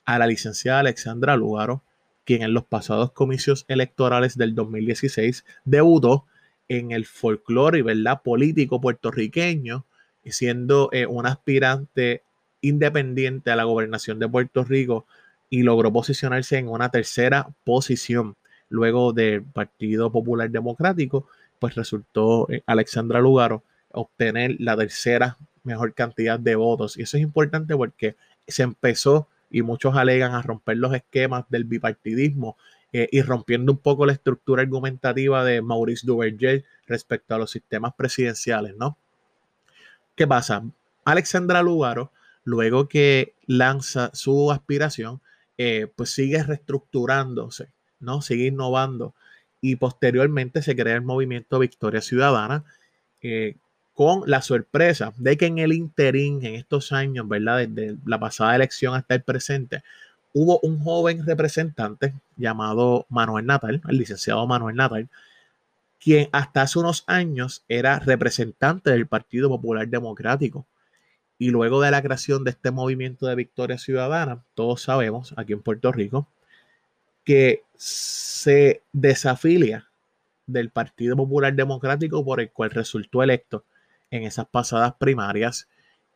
a 0.04 0.18
la 0.18 0.26
licenciada 0.26 0.80
Alexandra 0.80 1.36
Lugaro, 1.36 1.82
quien 2.24 2.42
en 2.42 2.54
los 2.54 2.64
pasados 2.64 3.12
comicios 3.12 3.64
electorales 3.68 4.38
del 4.38 4.54
2016 4.54 5.44
debutó 5.64 6.26
en 6.68 6.92
el 6.92 7.04
folclore 7.04 7.82
verdad 7.82 8.22
político 8.22 8.80
puertorriqueño, 8.80 9.84
siendo 10.24 10.88
eh, 10.92 11.06
un 11.06 11.26
aspirante 11.26 12.22
independiente 12.62 13.50
a 13.50 13.56
la 13.56 13.64
gobernación 13.64 14.18
de 14.18 14.28
Puerto 14.28 14.64
Rico 14.64 15.06
y 15.50 15.62
logró 15.62 15.92
posicionarse 15.92 16.56
en 16.56 16.68
una 16.68 16.90
tercera 16.90 17.48
posición 17.64 18.36
luego 18.68 19.12
del 19.12 19.42
Partido 19.42 20.10
Popular 20.10 20.50
Democrático, 20.50 21.28
pues 21.58 21.74
resultó 21.74 22.50
eh, 22.50 22.62
Alexandra 22.66 23.20
Lugaro 23.20 23.62
obtener 23.92 24.56
la 24.58 24.76
tercera 24.76 25.38
mejor 25.62 25.94
cantidad 25.94 26.38
de 26.38 26.54
votos. 26.56 26.96
Y 26.98 27.02
eso 27.02 27.16
es 27.16 27.22
importante 27.22 27.76
porque 27.76 28.16
se 28.46 28.62
empezó, 28.62 29.28
y 29.50 29.62
muchos 29.62 29.96
alegan, 29.96 30.34
a 30.34 30.42
romper 30.42 30.76
los 30.76 30.94
esquemas 30.94 31.44
del 31.48 31.64
bipartidismo 31.64 32.56
eh, 32.92 33.08
y 33.10 33.22
rompiendo 33.22 33.72
un 33.72 33.78
poco 33.78 34.06
la 34.06 34.12
estructura 34.12 34.62
argumentativa 34.62 35.44
de 35.44 35.62
Maurice 35.62 36.06
Duverger 36.06 36.64
respecto 36.86 37.34
a 37.34 37.38
los 37.38 37.50
sistemas 37.50 37.94
presidenciales, 37.94 38.76
¿no? 38.76 38.98
¿Qué 40.14 40.26
pasa? 40.26 40.62
Alexandra 41.04 41.62
Lugaro, 41.62 42.12
luego 42.44 42.88
que 42.88 43.34
lanza 43.46 44.10
su 44.12 44.52
aspiración, 44.52 45.20
eh, 45.56 45.88
pues 45.96 46.10
sigue 46.10 46.42
reestructurándose 46.42 47.68
¿no? 48.04 48.22
Sigue 48.22 48.46
innovando. 48.46 49.14
Y 49.60 49.76
posteriormente 49.76 50.62
se 50.62 50.76
crea 50.76 50.96
el 50.96 51.02
movimiento 51.02 51.58
Victoria 51.58 52.00
Ciudadana 52.00 52.64
eh, 53.22 53.56
con 53.94 54.22
la 54.26 54.42
sorpresa 54.42 55.12
de 55.16 55.36
que 55.36 55.46
en 55.46 55.58
el 55.58 55.72
interín, 55.72 56.44
en 56.44 56.56
estos 56.56 56.92
años, 56.92 57.26
¿verdad? 57.28 57.66
Desde 57.68 57.96
la 58.04 58.18
pasada 58.18 58.56
elección 58.56 58.94
hasta 58.94 59.14
el 59.14 59.22
presente, 59.22 59.82
hubo 60.34 60.58
un 60.60 60.80
joven 60.80 61.24
representante 61.24 62.14
llamado 62.36 63.06
Manuel 63.08 63.46
Natal, 63.46 63.80
el 63.88 63.96
licenciado 63.96 64.46
Manuel 64.46 64.76
Natal, 64.76 65.08
quien 66.00 66.28
hasta 66.32 66.62
hace 66.62 66.78
unos 66.78 67.04
años 67.06 67.64
era 67.68 67.98
representante 67.98 68.90
del 68.90 69.06
Partido 69.06 69.48
Popular 69.48 69.88
Democrático. 69.88 70.66
Y 71.38 71.50
luego 71.50 71.80
de 71.80 71.90
la 71.90 72.02
creación 72.02 72.44
de 72.44 72.50
este 72.50 72.70
movimiento 72.70 73.26
de 73.26 73.34
Victoria 73.34 73.78
Ciudadana, 73.78 74.44
todos 74.54 74.82
sabemos 74.82 75.34
aquí 75.36 75.52
en 75.52 75.62
Puerto 75.62 75.90
Rico 75.92 76.28
que 77.24 77.63
se 77.76 78.82
desafilia 78.92 79.90
del 80.46 80.70
Partido 80.70 81.16
Popular 81.16 81.54
Democrático 81.54 82.24
por 82.24 82.40
el 82.40 82.50
cual 82.50 82.70
resultó 82.70 83.22
electo 83.22 83.64
en 84.10 84.24
esas 84.24 84.46
pasadas 84.46 84.94
primarias 84.94 85.68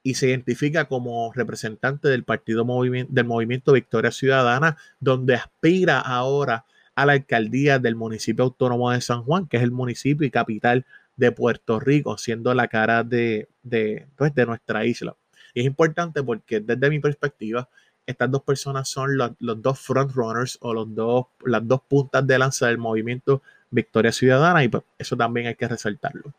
y 0.03 0.15
se 0.15 0.29
identifica 0.29 0.87
como 0.87 1.33
representante 1.33 2.09
del 2.09 2.25
Partido 2.25 2.65
del 2.65 3.25
Movimiento 3.25 3.73
Victoria 3.73 4.11
Ciudadana, 4.11 4.77
donde 5.01 5.35
aspira 5.35 5.99
ahora 6.01 6.65
a 6.95 7.07
la 7.07 7.13
alcaldía 7.13 7.79
del 7.79 7.97
municipio 7.97 8.45
autónomo 8.45 8.91
de 8.91 9.01
San 9.01 9.23
Juan, 9.23 9.47
que 9.47 9.57
es 9.57 9.63
el 9.63 9.71
municipio 9.71 10.27
y 10.27 10.31
capital 10.31 10.87
de 11.17 11.33
Puerto 11.33 11.81
Rico, 11.81 12.17
siendo 12.17 12.55
la 12.55 12.69
cara 12.69 13.05
de, 13.05 13.49
de, 13.63 14.07
pues, 14.17 14.35
de 14.35 14.47
nuestra 14.47 14.85
isla. 14.85 15.17
Y 15.55 15.61
es 15.61 15.67
importante 15.67 16.23
porque 16.23 16.61
desde 16.61 16.91
mi 16.91 17.01
perspectiva, 17.01 17.69
estas 18.09 18.31
dos 18.31 18.43
personas 18.43 18.89
son 18.89 19.19
los, 19.19 19.33
dos 19.39 19.79
frontrunners 19.79 20.57
o 20.63 20.73
los 20.73 20.95
dos, 20.95 21.27
las 21.45 21.69
dos 21.69 21.83
puntas 21.87 22.27
de 22.27 22.39
lanza 22.39 22.67
del 22.67 22.79
movimiento 22.79 23.43
Victoria 23.71 24.13
Ciudadana 24.13 24.65
y 24.65 24.69
pues, 24.69 24.83
eso 24.99 25.15
también 25.15 25.47
hay 25.49 25.57
que 25.57 25.69
resaltarlo. 25.69 26.33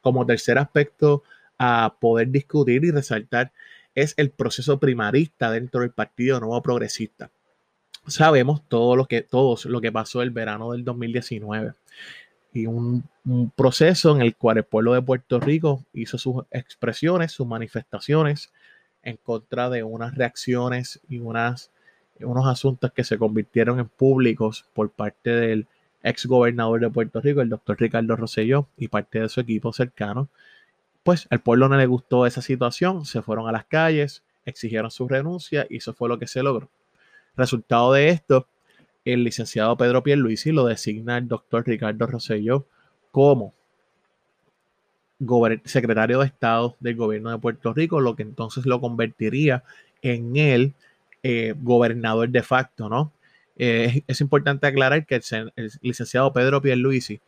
Como 0.00 0.24
tercer 0.24 0.56
aspecto 0.56 1.22
a 1.58 1.94
poder 2.00 2.30
discutir 2.30 2.86
y 2.86 2.90
resaltar 2.90 3.52
es 3.94 4.14
el 4.16 4.30
proceso 4.30 4.80
primarista 4.80 5.50
dentro 5.50 5.82
del 5.82 5.90
Partido 5.90 6.40
Nuevo 6.40 6.62
Progresista. 6.62 7.30
Sabemos 8.06 8.66
todo 8.66 8.96
lo 8.96 9.04
que, 9.04 9.20
todos 9.20 9.66
lo 9.66 9.82
que 9.82 9.92
pasó 9.92 10.22
el 10.22 10.30
verano 10.30 10.72
del 10.72 10.84
2019 10.84 11.74
y 12.54 12.64
un, 12.64 13.04
un, 13.26 13.50
proceso 13.50 14.16
en 14.16 14.22
el 14.22 14.34
cual 14.36 14.56
el 14.56 14.64
pueblo 14.64 14.94
de 14.94 15.02
Puerto 15.02 15.38
Rico 15.38 15.84
hizo 15.92 16.16
sus 16.16 16.44
expresiones, 16.50 17.32
sus 17.32 17.46
manifestaciones 17.46 18.50
en 19.02 19.16
contra 19.16 19.70
de 19.70 19.82
unas 19.82 20.14
reacciones 20.14 21.00
y 21.08 21.18
unas, 21.18 21.70
unos 22.20 22.46
asuntos 22.46 22.92
que 22.92 23.04
se 23.04 23.18
convirtieron 23.18 23.78
en 23.78 23.88
públicos 23.88 24.66
por 24.74 24.90
parte 24.90 25.30
del 25.30 25.66
ex 26.02 26.26
gobernador 26.26 26.80
de 26.80 26.90
Puerto 26.90 27.20
Rico, 27.20 27.40
el 27.40 27.48
doctor 27.48 27.78
Ricardo 27.78 28.16
Rosselló, 28.16 28.66
y 28.76 28.88
parte 28.88 29.20
de 29.20 29.28
su 29.28 29.40
equipo 29.40 29.72
cercano. 29.72 30.28
Pues 31.02 31.26
al 31.30 31.40
pueblo 31.40 31.68
no 31.68 31.76
le 31.76 31.86
gustó 31.86 32.26
esa 32.26 32.42
situación, 32.42 33.04
se 33.04 33.22
fueron 33.22 33.48
a 33.48 33.52
las 33.52 33.64
calles, 33.64 34.22
exigieron 34.44 34.90
su 34.90 35.08
renuncia 35.08 35.66
y 35.68 35.78
eso 35.78 35.94
fue 35.94 36.08
lo 36.08 36.18
que 36.18 36.26
se 36.26 36.42
logró. 36.42 36.68
Resultado 37.36 37.92
de 37.92 38.10
esto, 38.10 38.46
el 39.04 39.24
licenciado 39.24 39.76
Pedro 39.76 40.02
Pierluisi 40.02 40.52
lo 40.52 40.66
designa 40.66 41.18
el 41.18 41.28
doctor 41.28 41.66
Ricardo 41.66 42.06
Rosselló 42.06 42.66
como 43.10 43.54
secretario 45.64 46.20
de 46.20 46.26
Estado 46.26 46.76
del 46.80 46.96
gobierno 46.96 47.30
de 47.30 47.38
Puerto 47.38 47.72
Rico, 47.72 48.00
lo 48.00 48.16
que 48.16 48.22
entonces 48.22 48.66
lo 48.66 48.80
convertiría 48.80 49.62
en 50.02 50.36
el 50.36 50.74
eh, 51.22 51.54
gobernador 51.60 52.28
de 52.30 52.42
facto, 52.42 52.88
¿no? 52.88 53.12
Eh, 53.56 54.02
es, 54.06 54.20
importante 54.22 54.66
aclarar 54.66 55.04
que 55.04 55.16
el, 55.56 55.70
licenciado 55.82 56.32
Pedro 56.32 56.62
Pierluisi 56.62 57.20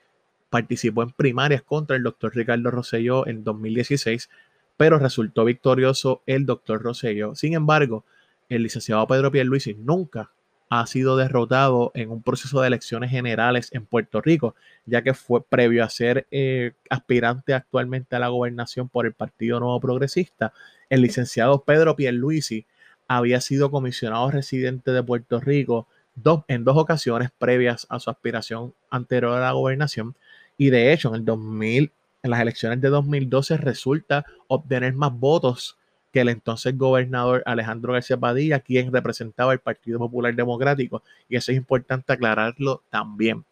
participó 0.49 1.03
en 1.03 1.11
primarias 1.11 1.63
contra 1.63 1.97
el 1.97 2.03
doctor 2.03 2.35
Ricardo 2.35 2.71
Rosselló 2.71 3.27
en 3.27 3.45
2016, 3.45 4.31
pero 4.79 4.99
resultó 4.99 5.45
victorioso 5.45 6.23
el 6.25 6.47
doctor 6.47 6.83
Rosselló. 6.83 7.35
Sin 7.35 7.53
embargo, 7.53 8.07
el 8.49 8.63
licenciado 8.63 9.07
Pedro 9.07 9.31
Pierluisi 9.31 9.75
nunca 9.75 10.31
ha 10.75 10.87
sido 10.87 11.19
derrotado 11.19 11.93
en 11.95 12.11
un 12.11 12.23
proceso 12.23 12.63
de 12.63 12.69
elecciones 12.69 13.11
generales 13.11 13.69
en 13.73 13.85
Puerto 13.85 14.23
Rico, 14.23 14.55
ya 14.87 15.03
que 15.03 15.13
fue 15.13 15.45
previo 15.45 15.85
a 15.85 15.91
ser 15.91 16.27
eh, 16.31 16.73
aspirante 16.89 17.53
actualmente 17.53 18.17
a 18.17 18.19
la 18.19 18.29
gobernación 18.29 18.89
por 18.89 19.05
el 19.05 19.13
Partido 19.13 19.61
Nuevo 19.61 19.79
Progresista. 19.81 20.55
El 20.89 21.03
licenciado 21.03 21.63
Pedro 21.63 21.95
Pierluisi 21.95 22.65
había 23.07 23.43
sido 23.43 23.71
comisionado 23.71 24.31
residente 24.31 24.93
de 24.93 25.03
Puerto 25.03 25.41
Rico 25.41 25.89
dos, 26.15 26.45
en 26.49 26.65
dos 26.65 26.79
ocasiones 26.79 27.29
previas 27.37 27.87
a 27.91 28.01
su 28.01 28.09
aspiración 28.09 28.73
anterior 28.89 29.37
a 29.37 29.41
la 29.41 29.53
gobernación. 29.53 30.17
Y 30.57 30.71
de 30.71 30.95
hecho, 30.95 31.11
en 31.11 31.17
el 31.17 31.25
2000, 31.27 31.93
en 32.23 32.31
las 32.31 32.41
elecciones 32.41 32.81
de 32.81 32.89
2012 32.89 33.59
resulta 33.59 34.25
obtener 34.49 34.95
más 34.95 35.13
votos 35.13 35.77
que 36.13 36.21
el 36.21 36.29
entonces 36.29 36.77
gobernador 36.77 37.43
Alejandro 37.47 37.95
García 37.95 38.19
Padilla, 38.19 38.61
quien 38.61 38.93
representaba 38.93 39.53
el 39.53 39.61
Partido 39.61 39.99
Popular 39.99 40.35
Democrático. 40.35 41.03
Y 41.29 41.37
eso 41.37 41.53
es 41.53 41.59
importante 41.59 42.13
aclararlo 42.13 42.83
también. 42.91 43.45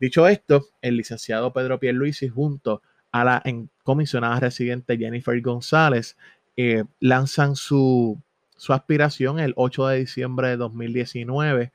Dicho 0.00 0.26
esto, 0.26 0.66
el 0.80 0.96
licenciado 0.96 1.52
Pedro 1.52 1.78
Pierluisi 1.78 2.28
junto 2.28 2.82
a 3.10 3.24
la 3.24 3.42
comisionada 3.82 4.40
residente 4.40 4.96
Jennifer 4.96 5.40
González 5.40 6.16
eh, 6.56 6.84
lanzan 7.00 7.56
su, 7.56 8.20
su 8.56 8.72
aspiración 8.72 9.38
el 9.38 9.52
8 9.56 9.88
de 9.88 9.98
diciembre 9.98 10.48
de 10.48 10.56
2019 10.56 11.72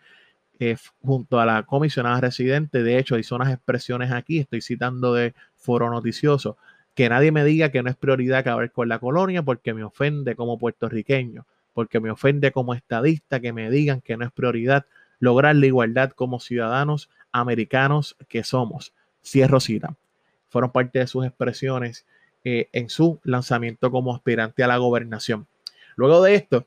eh, 0.60 0.78
junto 1.02 1.40
a 1.40 1.46
la 1.46 1.64
comisionada 1.64 2.22
residente. 2.22 2.84
De 2.84 2.98
hecho, 2.98 3.18
hizo 3.18 3.36
unas 3.36 3.52
expresiones 3.52 4.12
aquí, 4.12 4.40
estoy 4.40 4.62
citando 4.62 5.14
de 5.14 5.34
Foro 5.56 5.90
Noticioso, 5.90 6.58
que 6.96 7.10
nadie 7.10 7.32
me 7.32 7.44
diga 7.44 7.70
que 7.70 7.82
no 7.84 7.90
es 7.90 7.96
prioridad 7.96 8.40
acabar 8.40 8.72
con 8.72 8.90
la 8.90 9.00
colonia 9.00 9.44
porque 9.44 9.74
me 9.74 9.84
ofende 9.84 10.36
como 10.36 10.58
puertorriqueño, 10.60 11.46
porque 11.74 12.00
me 12.00 12.12
ofende 12.12 12.52
como 12.52 12.74
estadista 12.74 13.40
que 13.40 13.54
me 13.54 13.70
digan 13.70 14.02
que 14.02 14.18
no 14.18 14.26
es 14.26 14.32
prioridad 14.32 14.86
lograr 15.20 15.56
la 15.56 15.66
igualdad 15.66 16.12
como 16.12 16.40
ciudadanos 16.40 17.10
americanos 17.32 18.16
que 18.28 18.44
somos. 18.44 18.94
Cierro 19.24 19.60
cita. 19.60 19.96
Fueron 20.50 20.72
parte 20.72 21.00
de 21.00 21.08
sus 21.08 21.26
expresiones 21.26 22.06
eh, 22.44 22.68
en 22.74 22.90
su 22.90 23.20
lanzamiento 23.24 23.90
como 23.90 24.14
aspirante 24.14 24.64
a 24.64 24.68
la 24.68 24.78
gobernación. 24.78 25.48
Luego 25.96 26.22
de 26.22 26.36
esto, 26.36 26.66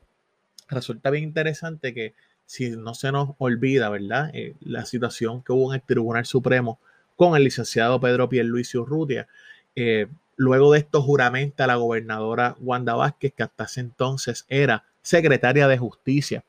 resulta 0.67 1.09
bien 1.09 1.23
interesante 1.23 1.93
que 1.93 2.13
si 2.45 2.71
no 2.71 2.93
se 2.95 3.11
nos 3.11 3.35
olvida, 3.37 3.89
¿verdad? 3.89 4.31
Eh, 4.33 4.55
la 4.61 4.85
situación 4.85 5.43
que 5.43 5.51
hubo 5.51 5.71
en 5.71 5.79
el 5.79 5.85
Tribunal 5.85 6.25
Supremo 6.25 6.79
con 7.15 7.35
el 7.35 7.43
licenciado 7.43 7.99
Pedro 7.99 8.29
Pierluisi 8.29 8.77
Urrutia. 8.77 9.27
Eh, 9.79 10.07
luego 10.37 10.73
de 10.73 10.79
esto 10.79 11.03
juramenta 11.03 11.67
la 11.67 11.75
gobernadora 11.75 12.55
Wanda 12.59 12.95
Vázquez, 12.95 13.31
que 13.33 13.43
hasta 13.43 13.65
ese 13.65 13.81
entonces 13.81 14.43
era 14.49 14.85
secretaria 15.03 15.67
de 15.67 15.77
Justicia. 15.77 16.43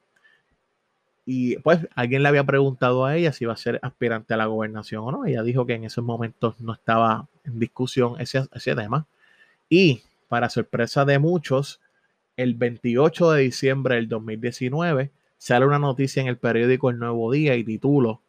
Y 1.26 1.58
pues 1.58 1.86
alguien 1.94 2.22
le 2.22 2.30
había 2.30 2.44
preguntado 2.44 3.04
a 3.04 3.14
ella 3.14 3.34
si 3.34 3.44
iba 3.44 3.52
a 3.52 3.56
ser 3.58 3.78
aspirante 3.82 4.32
a 4.32 4.38
la 4.38 4.46
gobernación 4.46 5.04
o 5.04 5.12
no. 5.12 5.26
Ella 5.26 5.42
dijo 5.42 5.66
que 5.66 5.74
en 5.74 5.84
esos 5.84 6.02
momentos 6.02 6.58
no 6.58 6.72
estaba 6.72 7.28
en 7.44 7.58
discusión 7.58 8.18
ese, 8.18 8.48
ese 8.54 8.74
tema. 8.74 9.04
Y 9.68 10.00
para 10.28 10.48
sorpresa 10.48 11.04
de 11.04 11.18
muchos, 11.18 11.80
el 12.38 12.54
28 12.54 13.32
de 13.32 13.42
diciembre 13.42 13.96
del 13.96 14.08
2019 14.08 15.10
sale 15.36 15.66
una 15.66 15.78
noticia 15.78 16.22
en 16.22 16.28
el 16.28 16.38
periódico 16.38 16.88
El 16.88 16.98
Nuevo 16.98 17.30
Día 17.30 17.56
y 17.56 17.64
título 17.64 18.22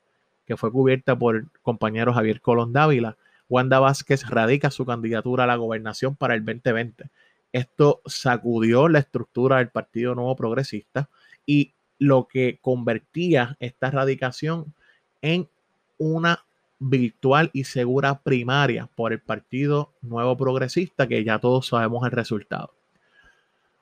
que 0.45 0.57
fue 0.57 0.71
cubierta 0.73 1.17
por 1.17 1.37
el 1.37 1.47
compañero 1.61 2.11
Javier 2.11 2.41
Colón 2.41 2.73
Dávila. 2.73 3.15
Wanda 3.49 3.79
Vázquez 3.79 4.27
radica 4.29 4.69
su 4.69 4.85
candidatura 4.85 5.43
a 5.43 5.47
la 5.47 5.55
gobernación 5.55 6.15
para 6.15 6.35
el 6.35 6.45
2020. 6.45 7.09
Esto 7.51 8.01
sacudió 8.05 8.87
la 8.87 8.99
estructura 8.99 9.57
del 9.57 9.69
Partido 9.69 10.13
Nuevo 10.13 10.35
Progresista 10.35 11.09
y 11.45 11.73
lo 11.97 12.27
que 12.27 12.59
convertía 12.61 13.57
esta 13.59 13.89
radicación 13.89 14.73
en 15.21 15.49
una 15.97 16.45
virtual 16.77 17.49
y 17.51 17.65
segura 17.65 18.19
primaria 18.21 18.87
por 18.95 19.11
el 19.11 19.19
Partido 19.19 19.91
Nuevo 20.01 20.37
Progresista, 20.37 21.07
que 21.07 21.23
ya 21.23 21.39
todos 21.39 21.67
sabemos 21.67 22.05
el 22.05 22.11
resultado. 22.11 22.73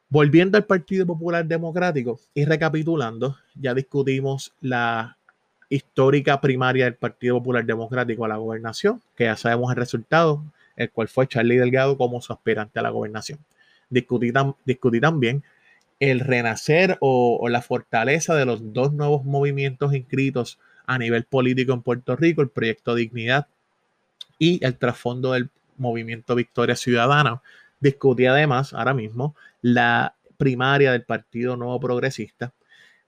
Volviendo 0.09 0.57
al 0.57 0.65
Partido 0.65 1.05
Popular 1.05 1.45
Democrático 1.45 2.19
y 2.33 2.45
recapitulando, 2.45 3.37
ya 3.55 3.73
discutimos 3.73 4.53
la 4.61 5.16
histórica 5.69 6.39
primaria 6.39 6.85
del 6.85 6.95
Partido 6.95 7.37
Popular 7.37 7.65
Democrático 7.65 8.25
a 8.25 8.27
la 8.27 8.37
gobernación, 8.37 9.01
que 9.15 9.25
ya 9.25 9.35
sabemos 9.35 9.69
el 9.71 9.77
resultado, 9.77 10.43
el 10.75 10.91
cual 10.91 11.07
fue 11.07 11.27
Charlie 11.27 11.57
Delgado 11.57 11.97
como 11.97 12.21
su 12.21 12.33
aspirante 12.33 12.79
a 12.79 12.83
la 12.83 12.89
gobernación. 12.89 13.39
Discutí, 13.89 14.31
también 15.01 15.43
el 15.99 16.19
renacer 16.19 16.97
o, 16.99 17.37
o, 17.41 17.49
la 17.49 17.61
fortaleza 17.61 18.35
de 18.35 18.45
los 18.45 18.73
dos 18.73 18.93
nuevos 18.93 19.25
movimientos 19.25 19.93
inscritos 19.95 20.59
a 20.85 20.97
nivel 20.97 21.23
político 21.23 21.73
en 21.73 21.81
Puerto 21.81 22.15
Rico, 22.15 22.41
el 22.41 22.49
Proyecto 22.49 22.95
Dignidad 22.95 23.47
y 24.37 24.63
el 24.63 24.77
trasfondo 24.77 25.33
del 25.33 25.49
movimiento 25.77 26.35
Victoria 26.35 26.75
Ciudadana, 26.75 27.41
Discutí 27.79 28.25
además 28.25 28.73
ahora 28.73 28.93
mismo 28.93 29.35
la 29.61 30.15
primaria 30.37 30.91
del 30.91 31.03
Partido 31.03 31.55
Nuevo 31.57 31.79
Progresista, 31.79 32.53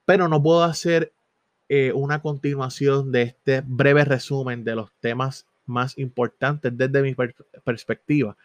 pero 0.06 0.28
no 0.28 0.42
puedo 0.42 0.64
hacer 0.64 1.12
eh, 1.70 1.92
una 1.94 2.22
continuación 2.22 3.12
de 3.12 3.22
este 3.22 3.62
breve 3.64 4.04
resumen 4.04 4.64
de 4.64 4.76
los 4.76 4.92
temas 5.00 5.46
más 5.68 5.98
importantes 6.00 6.76
desde 6.76 7.04
mi 7.04 7.16
perspectiva 7.64 8.36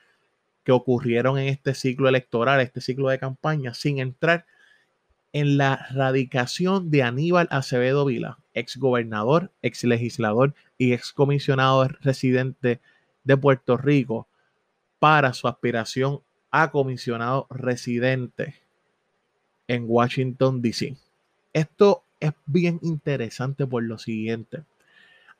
que 0.63 0.73
ocurrieron 0.73 1.39
en 1.39 1.49
este 1.49 1.75
ciclo 1.75 2.09
electoral, 2.09 2.61
este 2.61 2.83
ciclo 2.83 3.09
de 3.09 3.19
campaña, 3.19 3.75
sin 3.75 3.99
entrar 3.99 4.47
en 5.33 5.57
la 5.57 5.87
radicación 5.91 6.91
de 6.91 7.03
Aníbal 7.03 7.49
Acevedo 7.51 8.05
Vila, 8.05 8.39
ex 8.53 8.77
gobernador, 8.77 9.51
ex 9.63 9.85
legislador 9.85 10.55
y 10.79 10.93
ex 10.93 11.13
comisionado 11.13 11.89
residente 12.03 12.81
de 13.25 13.37
Puerto 13.37 13.77
Rico, 13.77 14.29
para 14.99 15.33
su 15.33 15.49
aspiración 15.49 16.21
a 16.51 16.71
comisionado 16.71 17.47
residente 17.51 18.55
en 19.67 19.85
Washington, 19.87 20.63
D.C. 20.63 20.97
Esto 21.53 22.05
es 22.25 22.33
bien 22.47 22.79
interesante 22.83 23.67
por 23.67 23.83
lo 23.83 23.99
siguiente. 23.99 24.63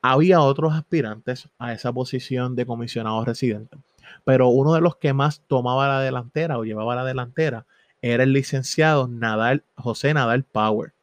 Había 0.01 0.41
otros 0.41 0.73
aspirantes 0.73 1.49
a 1.57 1.73
esa 1.73 1.91
posición 1.91 2.55
de 2.55 2.65
comisionado 2.65 3.25
residente, 3.25 3.77
pero 4.23 4.49
uno 4.49 4.73
de 4.73 4.81
los 4.81 4.95
que 4.97 5.13
más 5.13 5.41
tomaba 5.47 5.87
la 5.87 6.01
delantera 6.01 6.57
o 6.57 6.63
llevaba 6.63 6.95
la 6.95 7.05
delantera 7.05 7.65
era 8.01 8.23
el 8.23 8.33
licenciado 8.33 9.07
Nadal, 9.07 9.63
José 9.75 10.13
Nadal 10.13 10.43
Power. 10.43 10.93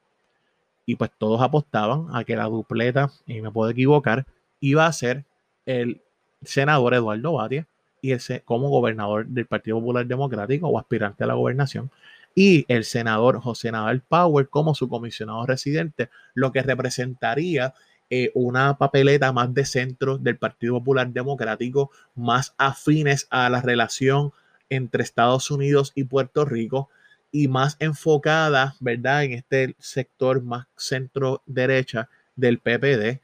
Y 0.86 0.96
pues 0.96 1.10
todos 1.18 1.40
apostaban 1.40 2.06
a 2.12 2.24
que 2.24 2.36
la 2.36 2.44
dupleta, 2.44 3.10
y 3.26 3.40
me 3.40 3.50
puedo 3.50 3.70
equivocar, 3.70 4.26
iba 4.60 4.86
a 4.86 4.92
ser 4.92 5.24
el 5.66 6.00
senador 6.42 6.94
Eduardo 6.94 7.32
Batia 7.34 7.66
y 8.00 8.12
ese, 8.12 8.42
como 8.42 8.68
gobernador 8.68 9.26
del 9.26 9.46
Partido 9.46 9.78
Popular 9.78 10.06
Democrático 10.06 10.68
o 10.68 10.78
aspirante 10.78 11.24
a 11.24 11.26
la 11.28 11.34
gobernación, 11.34 11.90
y 12.34 12.64
el 12.68 12.84
senador 12.84 13.40
José 13.40 13.72
Nadal 13.72 14.00
Power 14.00 14.48
como 14.48 14.74
su 14.74 14.88
comisionado 14.88 15.44
residente, 15.46 16.10
lo 16.34 16.52
que 16.52 16.62
representaría 16.62 17.74
eh, 18.10 18.30
una 18.34 18.76
papeleta 18.76 19.32
más 19.32 19.54
de 19.54 19.64
centro 19.64 20.18
del 20.18 20.36
Partido 20.36 20.74
Popular 20.74 21.08
Democrático, 21.08 21.90
más 22.14 22.54
afines 22.58 23.26
a 23.30 23.48
la 23.48 23.60
relación 23.60 24.32
entre 24.68 25.02
Estados 25.02 25.50
Unidos 25.50 25.92
y 25.94 26.04
Puerto 26.04 26.44
Rico 26.44 26.88
y 27.30 27.48
más 27.48 27.76
enfocada, 27.78 28.74
¿verdad?, 28.80 29.24
en 29.24 29.32
este 29.32 29.74
sector 29.78 30.42
más 30.42 30.66
centro 30.76 31.42
derecha 31.46 32.08
del 32.36 32.58
PPD, 32.58 33.20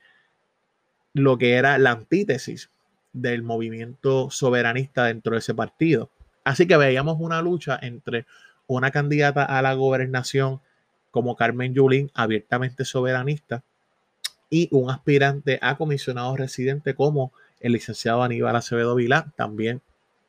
lo 1.13 1.37
que 1.37 1.55
era 1.55 1.77
la 1.79 1.91
antítesis 1.91 2.71
del 3.13 3.43
movimiento 3.43 4.31
soberanista 4.31 5.05
dentro 5.05 5.33
de 5.33 5.41
ese 5.41 5.55
partido. 5.55 6.11
Así 6.45 6.67
que 6.67 6.77
veíamos 6.77 7.19
una 7.21 7.43
lucha 7.43 7.79
entre 7.83 8.25
una 8.69 8.93
candidata 8.93 9.45
a 9.45 9.61
la 9.63 9.75
gobernación 9.75 10.61
como 11.11 11.35
Carmen 11.35 11.75
Yulín, 11.75 12.13
abiertamente 12.15 12.85
soberanista, 12.85 13.65
y 14.51 14.69
un 14.71 14.91
aspirante 14.91 15.59
a 15.61 15.77
comisionado 15.77 16.37
residente 16.37 16.95
como 16.95 17.33
el 17.61 17.73
licenciado 17.73 18.23
Aníbal 18.23 18.55
Acevedo 18.55 18.95
Vilá, 18.95 19.33
también 19.35 19.83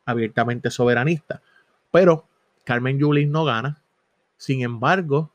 abiertamente 0.06 0.72
soberanista. 0.72 1.42
Pero 1.92 2.26
Carmen 2.64 2.98
Yulín 2.98 3.32
no 3.32 3.46
gana. 3.46 3.82
Sin 4.38 4.62
embargo, 4.62 5.32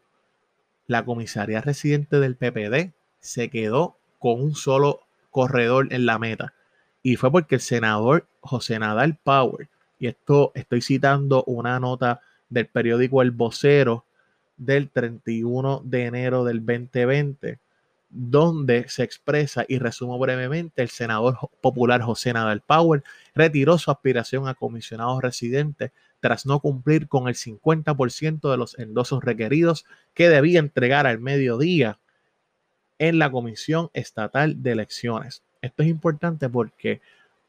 la 0.87 1.05
comisaría 1.05 1.61
residente 1.61 2.19
del 2.19 2.37
PPD 2.37 2.93
se 3.21 3.49
quedó 3.49 3.97
con 4.19 4.43
un 4.43 4.55
solo 4.55 5.01
corredor 5.31 5.93
en 5.93 6.07
la 6.07 6.19
meta 6.19 6.55
y 7.03 7.17
fue 7.17 7.31
porque 7.31 7.57
el 7.57 7.61
senador 7.61 8.27
José 8.41 8.79
Nadal 8.79 9.19
Power, 9.23 9.69
y 9.99 10.07
esto 10.07 10.53
estoy 10.55 10.81
citando 10.81 11.45
una 11.45 11.79
nota 11.79 12.21
del 12.55 12.69
periódico 12.69 13.21
El 13.21 13.33
Vocero 13.33 14.07
del 14.57 14.91
31 14.91 15.83
de 15.85 16.05
enero 16.05 16.45
del 16.45 16.65
2020, 16.65 17.59
donde 18.09 18.89
se 18.89 19.03
expresa 19.03 19.65
y 19.69 19.79
resumo 19.79 20.19
brevemente, 20.19 20.81
el 20.81 20.89
senador 20.89 21.37
popular 21.61 22.01
José 22.01 22.33
Nadal 22.33 22.61
Power 22.61 23.03
retiró 23.35 23.77
su 23.77 23.91
aspiración 23.91 24.47
a 24.47 24.55
comisionado 24.55 25.21
residente 25.21 25.93
tras 26.21 26.47
no 26.47 26.61
cumplir 26.61 27.09
con 27.09 27.27
el 27.27 27.35
50% 27.35 28.51
de 28.51 28.57
los 28.57 28.79
endosos 28.79 29.23
requeridos 29.25 29.85
que 30.15 30.29
debía 30.29 30.61
entregar 30.61 31.07
al 31.07 31.19
mediodía 31.19 31.99
en 32.99 33.19
la 33.19 33.31
Comisión 33.33 33.91
Estatal 33.93 34.63
de 34.63 34.73
Elecciones. 34.73 35.43
Esto 35.61 35.83
es 35.83 35.89
importante 35.89 36.49
porque 36.49 37.01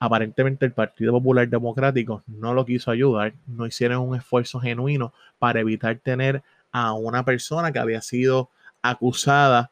aparentemente 0.05 0.65
el 0.65 0.71
Partido 0.71 1.11
Popular 1.11 1.47
Democrático 1.47 2.23
no 2.27 2.53
lo 2.53 2.65
quiso 2.65 2.91
ayudar, 2.91 3.33
no 3.47 3.65
hicieron 3.65 4.01
un 4.01 4.15
esfuerzo 4.15 4.59
genuino 4.59 5.13
para 5.39 5.59
evitar 5.59 5.97
tener 5.97 6.43
a 6.71 6.93
una 6.93 7.23
persona 7.23 7.71
que 7.71 7.79
había 7.79 8.01
sido 8.01 8.49
acusada 8.81 9.71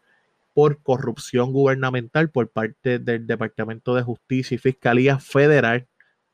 por 0.53 0.77
corrupción 0.79 1.51
gubernamental 1.51 2.29
por 2.29 2.47
parte 2.47 2.99
del 2.99 3.27
Departamento 3.27 3.95
de 3.95 4.03
Justicia 4.03 4.55
y 4.55 4.59
Fiscalía 4.59 5.19
Federal, 5.19 5.85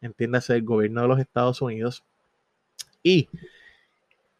entiéndase, 0.02 0.56
el 0.56 0.64
gobierno 0.64 1.02
de 1.02 1.08
los 1.08 1.20
Estados 1.20 1.62
Unidos, 1.62 2.04
y 3.02 3.30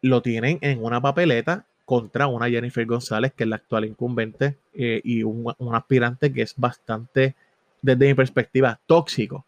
lo 0.02 0.22
tienen 0.22 0.58
en 0.60 0.82
una 0.84 1.00
papeleta 1.00 1.64
contra 1.84 2.26
una 2.26 2.48
Jennifer 2.48 2.86
González, 2.86 3.32
que 3.34 3.44
es 3.44 3.48
la 3.48 3.56
actual 3.56 3.84
incumbente, 3.84 4.56
eh, 4.74 5.00
y 5.02 5.22
un, 5.22 5.52
aspirante 5.72 6.32
que 6.32 6.42
es 6.42 6.54
bastante, 6.56 7.34
desde 7.82 8.06
mi 8.06 8.14
perspectiva, 8.14 8.78
tóxico 8.86 9.44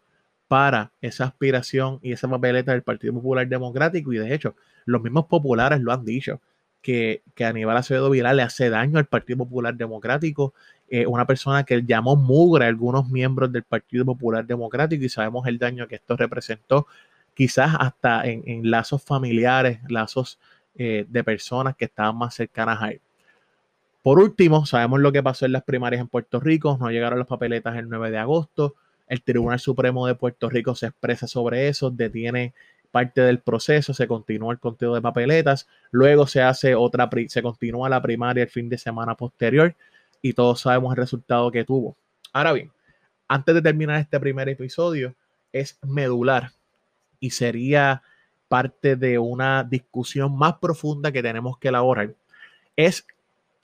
para 0.53 0.91
esa 1.01 1.23
aspiración 1.23 1.97
y 2.03 2.11
esa 2.11 2.27
papeleta 2.27 2.73
del 2.73 2.83
Partido 2.83 3.11
Popular 3.11 3.47
Democrático. 3.47 4.13
Y 4.13 4.19
de 4.19 4.35
hecho, 4.35 4.53
los 4.85 5.01
mismos 5.01 5.25
populares 5.25 5.81
lo 5.81 5.91
han 5.91 6.05
dicho, 6.05 6.41
que, 6.83 7.23
que 7.33 7.43
Aníbal 7.43 7.75
Acevedo 7.75 8.11
Viral 8.11 8.37
le 8.37 8.43
hace 8.43 8.69
daño 8.69 8.99
al 8.99 9.05
Partido 9.05 9.37
Popular 9.37 9.73
Democrático. 9.73 10.53
Eh, 10.89 11.07
una 11.07 11.25
persona 11.25 11.63
que 11.63 11.81
llamó 11.81 12.15
mugre 12.15 12.65
a 12.65 12.67
algunos 12.67 13.09
miembros 13.09 13.51
del 13.51 13.63
Partido 13.63 14.05
Popular 14.05 14.45
Democrático 14.45 15.03
y 15.03 15.09
sabemos 15.09 15.47
el 15.47 15.57
daño 15.57 15.87
que 15.87 15.95
esto 15.95 16.15
representó, 16.15 16.85
quizás 17.33 17.75
hasta 17.79 18.23
en, 18.27 18.43
en 18.45 18.69
lazos 18.69 19.01
familiares, 19.03 19.79
lazos 19.89 20.37
eh, 20.75 21.07
de 21.09 21.23
personas 21.23 21.75
que 21.75 21.85
estaban 21.85 22.15
más 22.15 22.35
cercanas 22.35 22.79
a 22.79 22.91
él. 22.91 23.01
Por 24.03 24.19
último, 24.19 24.67
sabemos 24.67 24.99
lo 24.99 25.11
que 25.11 25.23
pasó 25.23 25.47
en 25.47 25.53
las 25.53 25.63
primarias 25.63 25.99
en 25.99 26.09
Puerto 26.09 26.39
Rico, 26.39 26.77
no 26.79 26.91
llegaron 26.91 27.17
las 27.17 27.27
papeletas 27.27 27.75
el 27.75 27.89
9 27.89 28.11
de 28.11 28.19
agosto, 28.19 28.75
el 29.13 29.21
Tribunal 29.21 29.59
Supremo 29.59 30.07
de 30.07 30.15
Puerto 30.15 30.49
Rico 30.49 30.73
se 30.73 30.87
expresa 30.87 31.27
sobre 31.27 31.67
eso, 31.67 31.91
detiene 31.91 32.55
parte 32.89 33.21
del 33.21 33.39
proceso, 33.39 33.93
se 33.93 34.07
continúa 34.07 34.53
el 34.53 34.59
conteo 34.59 34.95
de 34.95 35.01
papeletas, 35.01 35.67
luego 35.91 36.25
se 36.25 36.41
hace 36.41 36.73
otra, 36.73 37.07
se 37.27 37.43
continúa 37.43 37.89
la 37.89 38.01
primaria 38.01 38.43
el 38.43 38.49
fin 38.49 38.69
de 38.69 38.77
semana 38.79 39.15
posterior 39.15 39.75
y 40.21 40.33
todos 40.33 40.61
sabemos 40.61 40.93
el 40.93 40.97
resultado 40.97 41.51
que 41.51 41.63
tuvo. 41.63 41.95
Ahora 42.31 42.53
bien, 42.53 42.71
antes 43.27 43.53
de 43.53 43.61
terminar 43.61 43.99
este 43.99 44.19
primer 44.19 44.49
episodio, 44.49 45.15
es 45.51 45.77
medular 45.83 46.51
y 47.19 47.29
sería 47.29 48.01
parte 48.47 48.95
de 48.95 49.19
una 49.19 49.63
discusión 49.63 50.35
más 50.35 50.55
profunda 50.57 51.11
que 51.11 51.21
tenemos 51.21 51.59
que 51.59 51.67
elaborar, 51.67 52.15
es 52.75 53.05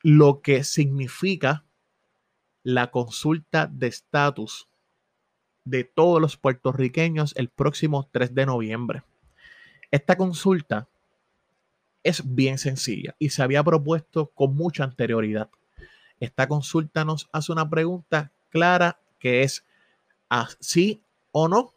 lo 0.04 0.42
que 0.42 0.64
significa 0.64 1.64
la 2.62 2.92
consulta 2.92 3.66
de 3.66 3.88
estatus 3.88 4.69
de 5.70 5.84
todos 5.84 6.22
los 6.22 6.38
puertorriqueños 6.38 7.34
el 7.38 7.50
próximo 7.50 8.08
3 8.12 8.34
de 8.34 8.46
noviembre. 8.46 9.04
Esta 9.92 10.18
consulta 10.18 10.88
es 12.04 12.36
bien 12.36 12.58
sencilla 12.58 13.16
y 13.20 13.30
se 13.30 13.44
había 13.44 13.64
propuesto 13.64 14.28
con 14.28 14.56
mucha 14.56 14.84
anterioridad. 14.84 15.50
Esta 16.20 16.48
consulta 16.48 17.06
nos 17.06 17.30
hace 17.32 17.52
una 17.52 17.70
pregunta 17.70 18.32
clara 18.50 19.00
que 19.20 19.44
es 19.44 19.66
sí 20.60 21.02
o 21.32 21.48
no 21.48 21.74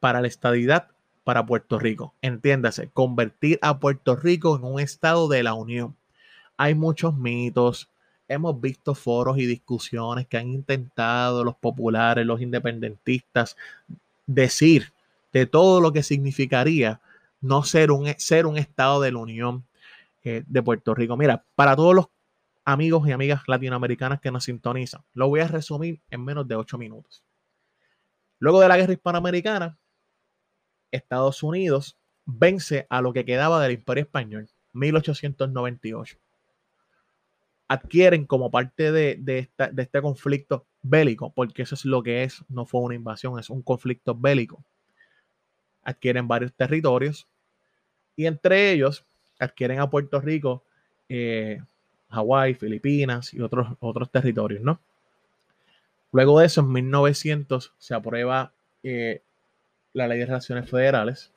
para 0.00 0.20
la 0.20 0.28
estadidad 0.28 0.88
para 1.24 1.46
Puerto 1.46 1.78
Rico. 1.78 2.14
Entiéndase, 2.20 2.88
convertir 2.90 3.58
a 3.62 3.80
Puerto 3.80 4.16
Rico 4.16 4.56
en 4.56 4.64
un 4.64 4.80
estado 4.80 5.28
de 5.28 5.42
la 5.42 5.54
Unión. 5.54 5.96
Hay 6.56 6.74
muchos 6.74 7.16
mitos, 7.16 7.88
hemos 8.28 8.60
visto 8.60 8.94
foros 8.94 9.38
y 9.38 9.46
discusiones 9.46 10.26
que 10.26 10.36
han 10.36 10.48
intentado 10.48 11.44
los 11.44 11.56
populares, 11.56 12.26
los 12.26 12.40
independentistas, 12.40 13.56
decir 14.26 14.92
de 15.32 15.46
todo 15.46 15.80
lo 15.80 15.92
que 15.92 16.02
significaría 16.02 17.00
no 17.40 17.62
ser 17.62 17.90
un, 17.90 18.14
ser 18.18 18.46
un 18.46 18.56
estado 18.56 19.00
de 19.00 19.12
la 19.12 19.18
Unión 19.18 19.64
eh, 20.22 20.44
de 20.46 20.62
Puerto 20.62 20.94
Rico. 20.94 21.16
Mira, 21.16 21.44
para 21.54 21.76
todos 21.76 21.94
los 21.94 22.06
amigos 22.64 23.06
y 23.06 23.12
amigas 23.12 23.42
latinoamericanas 23.46 24.20
que 24.20 24.30
nos 24.30 24.44
sintonizan, 24.44 25.02
lo 25.12 25.28
voy 25.28 25.40
a 25.40 25.48
resumir 25.48 26.00
en 26.10 26.24
menos 26.24 26.48
de 26.48 26.56
ocho 26.56 26.78
minutos. 26.78 27.22
Luego 28.38 28.60
de 28.60 28.68
la 28.68 28.76
guerra 28.76 28.94
hispanoamericana, 28.94 29.76
Estados 30.90 31.42
Unidos 31.42 31.96
vence 32.24 32.86
a 32.88 33.02
lo 33.02 33.12
que 33.12 33.24
quedaba 33.24 33.62
del 33.62 33.72
Imperio 33.72 34.04
Español, 34.04 34.48
1898. 34.72 36.16
Adquieren 37.68 38.26
como 38.26 38.50
parte 38.50 38.92
de, 38.92 39.16
de, 39.18 39.50
este 39.78 40.02
conflicto 40.02 40.66
bélico, 40.82 41.32
porque 41.32 41.62
eso 41.62 41.74
es 41.74 41.84
lo 41.84 42.02
que 42.02 42.22
es, 42.22 42.44
no 42.48 42.66
fue 42.66 42.82
una 42.82 42.94
invasión, 42.94 43.38
es 43.38 43.50
un 43.50 43.62
conflicto 43.62 44.14
bélico. 44.14 44.62
Adquieren 45.82 46.28
varios 46.28 46.52
territorios 46.52 47.26
y 48.16 48.26
entre 48.26 48.72
ellos 48.72 49.04
adquieren 49.38 49.80
a 49.80 49.90
Puerto 49.90 50.20
Rico, 50.20 50.64
eh, 51.08 51.60
Hawái, 52.10 52.54
Filipinas 52.54 53.34
y 53.34 53.40
otros, 53.40 53.76
otros 53.80 54.10
territorios, 54.10 54.62
¿no? 54.62 54.80
Luego 56.12 56.38
de 56.38 56.46
eso, 56.46 56.60
en 56.60 56.70
1900 56.70 57.72
se 57.76 57.94
aprueba 57.94 58.52
eh, 58.84 59.22
la 59.92 60.06
Ley 60.06 60.20
de 60.20 60.26
Relaciones 60.26 60.70
Federales. 60.70 61.32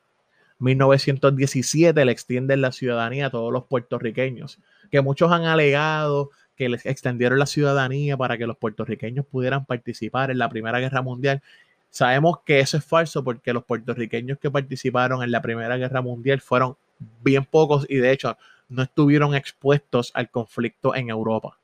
1917 0.59 2.05
le 2.05 2.11
extienden 2.11 2.61
la 2.61 2.71
ciudadanía 2.71 3.27
a 3.27 3.29
todos 3.31 3.51
los 3.51 3.65
puertorriqueños, 3.65 4.59
que 4.89 5.01
muchos 5.01 5.31
han 5.31 5.45
alegado 5.45 6.31
que 6.55 6.69
les 6.69 6.85
extendieron 6.85 7.39
la 7.39 7.45
ciudadanía 7.45 8.17
para 8.17 8.37
que 8.37 8.47
los 8.47 8.57
puertorriqueños 8.57 9.25
pudieran 9.25 9.65
participar 9.65 10.31
en 10.31 10.39
la 10.39 10.49
Primera 10.49 10.79
Guerra 10.79 11.01
Mundial. 11.01 11.41
Sabemos 11.89 12.39
que 12.43 12.59
eso 12.59 12.77
es 12.77 12.83
falso 12.83 13.23
porque 13.23 13.53
los 13.53 13.63
puertorriqueños 13.63 14.39
que 14.39 14.51
participaron 14.51 15.23
en 15.23 15.31
la 15.31 15.41
Primera 15.41 15.77
Guerra 15.77 16.01
Mundial 16.01 16.41
fueron 16.41 16.75
bien 17.21 17.45
pocos 17.45 17.85
y 17.87 17.97
de 17.97 18.11
hecho 18.11 18.37
no 18.69 18.83
estuvieron 18.83 19.35
expuestos 19.35 20.11
al 20.15 20.29
conflicto 20.29 20.95
en 20.95 21.09
Europa. 21.09 21.57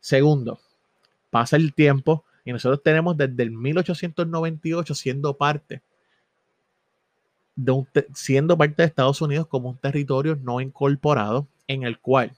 Segundo, 0.00 0.60
pasa 1.30 1.56
el 1.56 1.74
tiempo 1.74 2.24
y 2.44 2.52
nosotros 2.52 2.82
tenemos 2.82 3.16
desde 3.16 3.42
el 3.42 3.50
1898 3.50 4.94
siendo 4.94 5.36
parte 5.36 5.82
siendo 8.14 8.56
parte 8.56 8.82
de 8.82 8.86
Estados 8.86 9.20
Unidos 9.22 9.46
como 9.46 9.70
un 9.70 9.78
territorio 9.78 10.36
no 10.36 10.60
incorporado 10.60 11.48
en 11.66 11.84
el 11.84 11.98
cual 11.98 12.36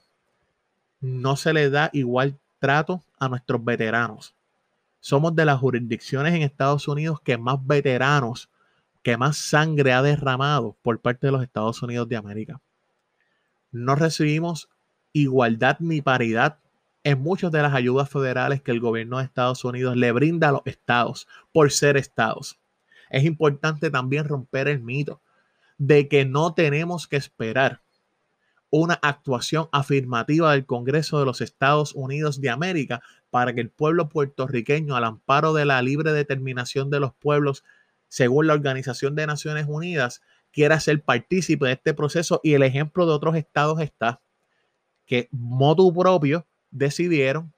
no 1.01 1.35
se 1.35 1.53
le 1.53 1.69
da 1.69 1.89
igual 1.93 2.37
trato 2.59 3.03
a 3.19 3.29
nuestros 3.29 3.63
veteranos. 3.63 4.35
Somos 4.99 5.35
de 5.35 5.45
las 5.45 5.59
jurisdicciones 5.59 6.33
en 6.33 6.41
Estados 6.41 6.87
Unidos 6.87 7.21
que 7.21 7.37
más 7.37 7.65
veteranos, 7.65 8.49
que 9.01 9.17
más 9.17 9.37
sangre 9.37 9.93
ha 9.93 10.01
derramado 10.01 10.75
por 10.81 10.99
parte 10.99 11.27
de 11.27 11.31
los 11.31 11.43
Estados 11.43 11.81
Unidos 11.81 12.09
de 12.09 12.17
América. 12.17 12.59
No 13.71 13.95
recibimos 13.95 14.69
igualdad 15.13 15.77
ni 15.79 16.01
paridad 16.01 16.57
en 17.03 17.21
muchas 17.21 17.51
de 17.51 17.61
las 17.61 17.73
ayudas 17.73 18.09
federales 18.09 18.61
que 18.61 18.71
el 18.71 18.81
gobierno 18.81 19.17
de 19.17 19.23
Estados 19.23 19.63
Unidos 19.63 19.95
le 19.95 20.11
brinda 20.11 20.49
a 20.49 20.51
los 20.51 20.61
estados 20.65 21.27
por 21.53 21.71
ser 21.71 21.95
estados 21.95 22.59
es 23.09 23.25
importante 23.25 23.89
también 23.89 24.25
romper 24.25 24.67
el 24.67 24.81
mito 24.81 25.21
de 25.77 26.07
que 26.07 26.25
no 26.25 26.53
tenemos 26.53 27.07
que 27.07 27.17
esperar 27.17 27.81
una 28.71 28.95
actuación 29.01 29.67
afirmativa 29.71 30.51
del 30.51 30.65
Congreso 30.65 31.19
de 31.19 31.25
los 31.25 31.41
Estados 31.41 31.93
Unidos 31.95 32.39
de 32.41 32.49
América 32.49 33.01
para 33.29 33.53
que 33.53 33.61
el 33.61 33.69
pueblo 33.69 34.09
puertorriqueño, 34.09 34.95
al 34.95 35.03
amparo 35.03 35.53
de 35.53 35.65
la 35.65 35.81
libre 35.81 36.13
determinación 36.13 36.89
de 36.89 36.99
los 36.99 37.13
pueblos, 37.13 37.63
según 38.07 38.47
la 38.47 38.53
Organización 38.53 39.15
de 39.15 39.27
Naciones 39.27 39.65
Unidas, 39.67 40.21
quiera 40.51 40.79
ser 40.79 41.03
partícipe 41.03 41.65
de 41.65 41.73
este 41.73 41.93
proceso. 41.93 42.41
Y 42.43 42.53
el 42.53 42.63
ejemplo 42.63 43.05
de 43.05 43.13
otros 43.13 43.35
estados 43.35 43.81
está 43.81 44.21
que 45.05 45.27
motu 45.31 45.93
propio 45.93 46.47
decidieron 46.69 47.53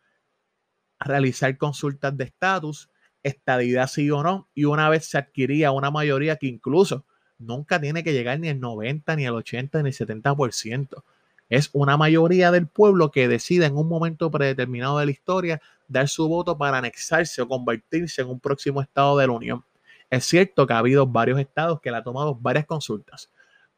realizar 0.99 1.57
consultas 1.57 2.15
de 2.15 2.25
estatus 2.25 2.89
estadidad 3.23 3.87
sí 3.87 4.09
o 4.11 4.23
no, 4.23 4.49
y 4.53 4.65
una 4.65 4.89
vez 4.89 5.05
se 5.05 5.17
adquiría 5.17 5.71
una 5.71 5.91
mayoría 5.91 6.37
que 6.37 6.47
incluso 6.47 7.05
nunca 7.41 7.79
tiene 7.79 8.03
que 8.03 8.13
llegar 8.13 8.39
ni 8.39 8.47
el 8.47 8.59
90, 8.59 9.15
ni 9.15 9.25
el 9.25 9.33
80, 9.33 9.83
ni 9.83 9.89
el 9.89 9.95
70%. 9.95 11.03
Es 11.49 11.69
una 11.73 11.97
mayoría 11.97 12.51
del 12.51 12.67
pueblo 12.67 13.11
que 13.11 13.27
decide 13.27 13.65
en 13.65 13.75
un 13.75 13.89
momento 13.89 14.31
predeterminado 14.31 14.99
de 14.99 15.05
la 15.05 15.11
historia 15.11 15.61
dar 15.87 16.07
su 16.07 16.27
voto 16.27 16.57
para 16.57 16.77
anexarse 16.77 17.41
o 17.41 17.47
convertirse 17.47 18.21
en 18.21 18.29
un 18.29 18.39
próximo 18.39 18.81
estado 18.81 19.17
de 19.17 19.27
la 19.27 19.33
Unión. 19.33 19.65
Es 20.09 20.25
cierto 20.25 20.65
que 20.65 20.73
ha 20.73 20.77
habido 20.77 21.07
varios 21.07 21.39
estados 21.39 21.81
que 21.81 21.91
le 21.91 21.97
han 21.97 22.03
tomado 22.03 22.35
varias 22.35 22.65
consultas, 22.65 23.29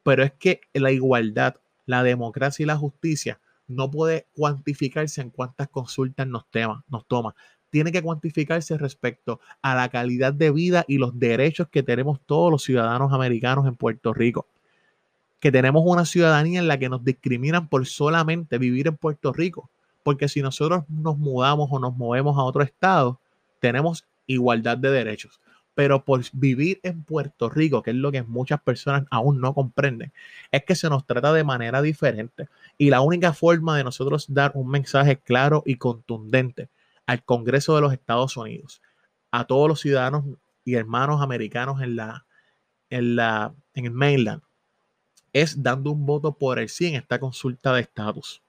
pero 0.04 0.24
es 0.24 0.34
que 0.34 0.62
la 0.74 0.92
igualdad, 0.92 1.56
la 1.86 2.04
democracia 2.04 2.64
y 2.64 2.68
la 2.68 2.78
justicia 2.78 3.40
no 3.68 3.90
puede 3.90 4.28
cuantificarse 4.36 5.22
en 5.22 5.30
cuántas 5.30 5.70
consultas 5.70 6.28
nos, 6.28 6.50
tema, 6.52 6.84
nos 6.90 7.08
toma 7.08 7.36
tiene 7.74 7.92
que 7.92 8.04
cuantificarse 8.04 8.78
respecto 8.78 9.40
a 9.64 9.74
la 9.74 9.90
calidad 9.90 10.32
de 10.32 10.52
vida 10.52 10.86
y 10.88 11.00
los 11.00 11.18
derechos 11.18 11.68
que 11.70 11.82
tenemos 11.82 12.20
todos 12.24 12.52
los 12.52 12.62
ciudadanos 12.62 13.12
americanos 13.12 13.66
en 13.66 13.76
Puerto 13.76 14.14
Rico. 14.14 14.46
Que 15.40 15.52
tenemos 15.52 15.82
una 15.84 16.06
ciudadanía 16.06 16.60
en 16.60 16.68
la 16.68 16.78
que 16.78 16.88
nos 16.88 17.04
discriminan 17.04 17.68
por 17.70 17.88
solamente 17.88 18.60
vivir 18.60 18.86
en 18.86 18.96
Puerto 18.96 19.34
Rico. 19.34 19.72
Porque 20.04 20.28
si 20.28 20.44
nosotros 20.44 20.84
nos 20.88 21.18
mudamos 21.18 21.68
o 21.72 21.80
nos 21.80 21.98
movemos 21.98 22.38
a 22.38 22.44
otro 22.44 22.62
estado, 22.62 23.20
tenemos 23.60 24.06
igualdad 24.28 24.78
de 24.78 24.92
derechos. 24.92 25.40
pero 25.74 26.06
por 26.06 26.22
vivir 26.34 26.80
en 26.84 27.02
Puerto 27.02 27.50
Rico, 27.50 27.82
que 27.82 27.90
es 27.90 27.98
lo 27.98 28.12
que 28.12 28.22
muchas 28.22 28.62
personas 28.62 29.06
aún 29.10 29.42
no 29.42 29.56
comprenden, 29.56 30.14
es 30.52 30.64
que 30.64 30.76
se 30.76 30.88
nos 30.88 31.08
trata 31.08 31.34
de 31.34 31.44
manera 31.44 31.82
diferente. 31.82 32.48
Y 32.78 32.92
la 32.92 33.02
única 33.02 33.34
forma 33.34 33.76
de 33.76 33.84
nosotros 33.84 34.28
dar 34.32 34.52
un 34.54 34.70
mensaje 34.70 35.18
claro 35.18 35.64
y 35.66 35.78
contundente 35.78 36.70
al 37.06 37.24
Congreso 37.24 37.76
de 37.76 37.82
los 37.82 37.94
Estados 37.94 38.38
Unidos, 38.38 38.82
a 39.32 39.46
todos 39.46 39.68
los 39.68 39.82
ciudadanos 39.82 40.26
y 40.66 40.76
hermanos 40.76 41.22
americanos 41.22 41.82
en 41.82 41.96
la 41.96 42.26
en 42.90 43.16
la 43.16 43.54
en 43.74 43.86
el 43.86 43.92
mainland 43.92 44.42
es 45.34 45.64
dando 45.64 45.92
un 45.92 46.06
voto 46.06 46.38
por 46.38 46.60
el 46.60 46.70
sí 46.70 46.86
en 46.86 46.96
esta 46.96 47.20
consulta 47.20 47.74
de 47.74 47.82
estatus. 47.82 48.42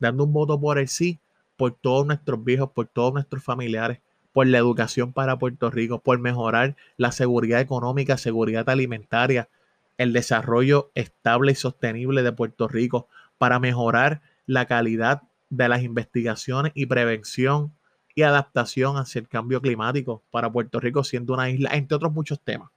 Dando 0.00 0.24
un 0.24 0.32
voto 0.32 0.60
por 0.60 0.78
el 0.78 0.88
sí 0.88 1.20
por 1.56 1.72
todos 1.72 2.06
nuestros 2.06 2.44
viejos, 2.44 2.70
por 2.70 2.86
todos 2.86 3.12
nuestros 3.12 3.42
familiares, 3.42 4.00
por 4.32 4.46
la 4.46 4.58
educación 4.58 5.12
para 5.12 5.38
Puerto 5.38 5.70
Rico, 5.70 6.00
por 6.00 6.18
mejorar 6.20 6.76
la 6.96 7.10
seguridad 7.10 7.60
económica, 7.60 8.16
seguridad 8.16 8.68
alimentaria, 8.68 9.48
el 9.96 10.12
desarrollo 10.12 10.92
estable 10.94 11.52
y 11.52 11.56
sostenible 11.56 12.22
de 12.22 12.32
Puerto 12.32 12.68
Rico, 12.68 13.08
para 13.38 13.58
mejorar 13.58 14.20
la 14.46 14.66
calidad 14.66 15.22
de 15.50 15.68
las 15.68 15.82
investigaciones 15.82 16.70
y 16.76 16.86
prevención 16.86 17.72
y 18.18 18.22
adaptación 18.24 18.96
hacia 18.96 19.20
el 19.20 19.28
cambio 19.28 19.62
climático 19.62 20.24
para 20.32 20.50
Puerto 20.50 20.80
Rico 20.80 21.04
siendo 21.04 21.34
una 21.34 21.50
isla, 21.50 21.70
entre 21.74 21.94
otros 21.94 22.12
muchos 22.12 22.40
temas. 22.40 22.68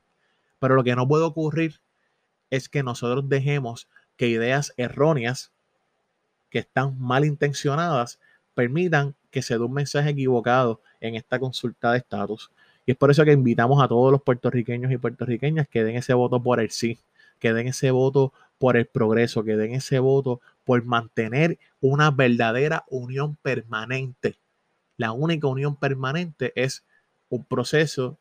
Pero 0.60 0.76
lo 0.76 0.84
que 0.84 0.96
no 0.96 1.08
puede 1.08 1.24
ocurrir 1.24 1.80
es 2.52 2.70
que 2.70 2.84
nosotros 2.84 3.28
dejemos 3.28 3.88
que 4.18 4.28
ideas 4.28 4.72
erróneas, 4.78 5.52
que 6.52 6.60
están 6.60 6.96
mal 7.00 7.26
intencionadas, 7.26 8.20
permitan 8.54 9.16
que 9.32 9.42
se 9.42 9.56
dé 9.56 9.62
un 9.62 9.74
mensaje 9.74 10.12
equivocado 10.12 10.80
en 11.00 11.16
esta 11.16 11.40
consulta 11.40 11.92
de 11.92 11.98
estatus. 11.98 12.52
Y 12.86 12.92
es 12.92 12.98
por 12.98 13.10
eso 13.10 13.26
que 13.26 13.32
invitamos 13.32 13.84
a 13.84 13.88
todos 13.88 14.12
los 14.12 14.22
puertorriqueños 14.22 14.92
y 14.92 14.98
puertorriqueñas 14.98 15.68
que 15.68 15.84
den 15.84 15.96
ese 15.96 16.14
voto 16.14 16.44
por 16.44 16.60
el 16.60 16.70
sí, 16.70 17.00
que 17.40 17.52
den 17.52 17.70
ese 17.70 17.90
voto 17.90 18.32
por 18.60 18.78
el 18.78 18.86
progreso, 18.86 19.44
que 19.44 19.58
den 19.58 19.74
ese 19.74 19.98
voto 19.98 20.40
por 20.66 20.86
mantener 20.86 21.58
una 21.80 22.12
verdadera 22.12 22.86
unión 22.92 23.38
permanente. 23.38 24.38
La 25.02 25.14
única 25.14 25.48
unión 25.48 25.76
permanente 25.76 26.54
es 26.56 26.86
un 27.28 27.44
proceso 27.44 28.20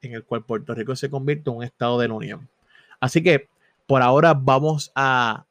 en 0.00 0.14
el 0.14 0.24
cual 0.24 0.46
Puerto 0.46 0.74
Rico 0.74 0.96
se 0.96 1.10
convierte 1.10 1.50
en 1.50 1.56
un 1.56 1.62
estado 1.62 2.00
de 2.00 2.08
la 2.08 2.14
unión. 2.14 2.48
Así 3.00 3.22
que 3.22 3.50
por 3.86 4.00
ahora 4.00 4.32
vamos 4.32 4.92
a 4.94 5.44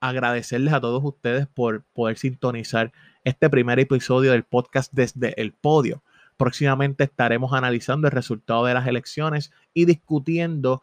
agradecerles 0.00 0.74
a 0.74 0.80
todos 0.80 1.00
ustedes 1.04 1.46
por 1.46 1.84
poder 1.92 2.18
sintonizar 2.18 2.90
este 3.22 3.48
primer 3.48 3.78
episodio 3.78 4.32
del 4.32 4.42
podcast 4.42 4.92
desde 4.92 5.40
el 5.40 5.52
podio. 5.52 6.02
Próximamente 6.36 7.04
estaremos 7.04 7.52
analizando 7.52 8.08
el 8.08 8.12
resultado 8.12 8.64
de 8.64 8.74
las 8.74 8.88
elecciones 8.88 9.52
y 9.74 9.84
discutiendo 9.84 10.82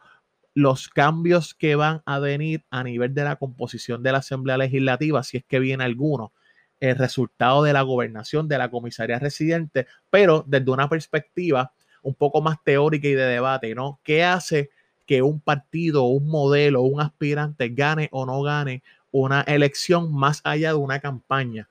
los 0.54 0.88
cambios 0.88 1.52
que 1.52 1.74
van 1.74 2.00
a 2.06 2.18
venir 2.18 2.64
a 2.70 2.82
nivel 2.82 3.12
de 3.12 3.24
la 3.24 3.36
composición 3.36 4.02
de 4.02 4.12
la 4.12 4.18
Asamblea 4.18 4.56
Legislativa, 4.56 5.22
si 5.22 5.36
es 5.36 5.44
que 5.44 5.58
viene 5.58 5.84
alguno, 5.84 6.32
el 6.80 6.96
resultado 6.96 7.62
de 7.62 7.72
la 7.72 7.82
gobernación 7.82 8.48
de 8.48 8.58
la 8.58 8.70
comisaría 8.70 9.18
residente, 9.18 9.86
pero 10.10 10.44
desde 10.46 10.70
una 10.70 10.88
perspectiva 10.88 11.72
un 12.02 12.14
poco 12.14 12.40
más 12.40 12.62
teórica 12.62 13.08
y 13.08 13.14
de 13.14 13.24
debate, 13.24 13.74
¿no? 13.74 13.98
¿Qué 14.02 14.24
hace 14.24 14.70
que 15.06 15.22
un 15.22 15.40
partido, 15.40 16.04
un 16.04 16.28
modelo, 16.28 16.82
un 16.82 17.00
aspirante 17.00 17.68
gane 17.70 18.08
o 18.12 18.26
no 18.26 18.42
gane 18.42 18.82
una 19.10 19.40
elección 19.42 20.12
más 20.12 20.40
allá 20.44 20.70
de 20.70 20.76
una 20.76 21.00
campaña? 21.00 21.68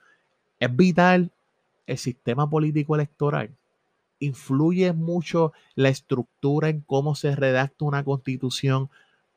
Es 0.59 0.75
vital 0.75 1.31
el 1.85 1.97
sistema 1.97 2.49
político 2.49 2.95
electoral. 2.95 3.49
Influye 4.19 4.91
mucho 4.93 5.53
la 5.75 5.89
estructura 5.89 6.69
en 6.69 6.81
cómo 6.81 7.15
se 7.15 7.35
redacta 7.35 7.85
una 7.85 8.03
constitución 8.03 8.89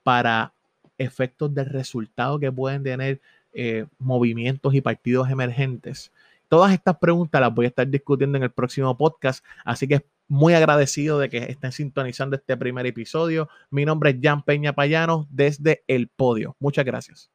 para 0.02 0.52
efectos 0.98 1.54
del 1.54 1.66
resultado 1.66 2.38
que 2.38 2.50
pueden 2.50 2.82
tener 2.82 3.20
eh, 3.52 3.86
movimientos 3.98 4.74
y 4.74 4.80
partidos 4.80 5.30
emergentes. 5.30 6.12
Todas 6.48 6.72
estas 6.72 6.98
preguntas 6.98 7.40
las 7.40 7.54
voy 7.54 7.66
a 7.66 7.68
estar 7.68 7.88
discutiendo 7.88 8.36
en 8.36 8.44
el 8.44 8.50
próximo 8.50 8.96
podcast, 8.96 9.44
así 9.64 9.86
que 9.86 10.04
muy 10.26 10.54
agradecido 10.54 11.18
de 11.18 11.28
que 11.28 11.38
estén 11.38 11.72
sintonizando 11.72 12.36
este 12.36 12.56
primer 12.56 12.86
episodio. 12.86 13.48
Mi 13.70 13.84
nombre 13.84 14.10
es 14.10 14.16
Jan 14.22 14.42
Peña 14.42 14.72
Payano 14.72 15.26
desde 15.30 15.82
el 15.86 16.08
podio. 16.08 16.56
Muchas 16.58 16.84
gracias. 16.84 17.30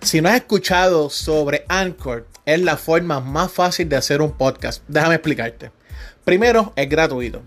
Si 0.00 0.20
no 0.20 0.28
has 0.28 0.36
escuchado 0.36 1.10
sobre 1.10 1.64
Anchor, 1.68 2.28
es 2.44 2.60
la 2.60 2.76
forma 2.76 3.18
más 3.18 3.50
fácil 3.50 3.88
de 3.88 3.96
hacer 3.96 4.22
un 4.22 4.30
podcast. 4.30 4.84
Déjame 4.86 5.16
explicarte. 5.16 5.72
Primero, 6.24 6.72
es 6.76 6.88
gratuito. 6.88 7.42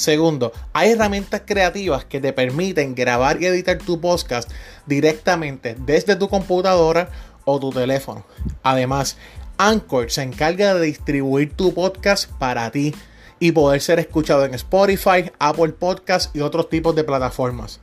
Segundo, 0.00 0.50
hay 0.72 0.92
herramientas 0.92 1.42
creativas 1.44 2.06
que 2.06 2.20
te 2.20 2.32
permiten 2.32 2.94
grabar 2.94 3.42
y 3.42 3.44
editar 3.44 3.76
tu 3.76 4.00
podcast 4.00 4.50
directamente 4.86 5.76
desde 5.78 6.16
tu 6.16 6.26
computadora 6.26 7.10
o 7.44 7.60
tu 7.60 7.68
teléfono. 7.68 8.24
Además, 8.62 9.18
Anchor 9.58 10.10
se 10.10 10.22
encarga 10.22 10.72
de 10.72 10.86
distribuir 10.86 11.52
tu 11.54 11.74
podcast 11.74 12.30
para 12.38 12.70
ti 12.70 12.94
y 13.40 13.52
poder 13.52 13.82
ser 13.82 13.98
escuchado 13.98 14.46
en 14.46 14.54
Spotify, 14.54 15.30
Apple 15.38 15.72
Podcasts 15.72 16.30
y 16.32 16.40
otros 16.40 16.70
tipos 16.70 16.96
de 16.96 17.04
plataformas. 17.04 17.80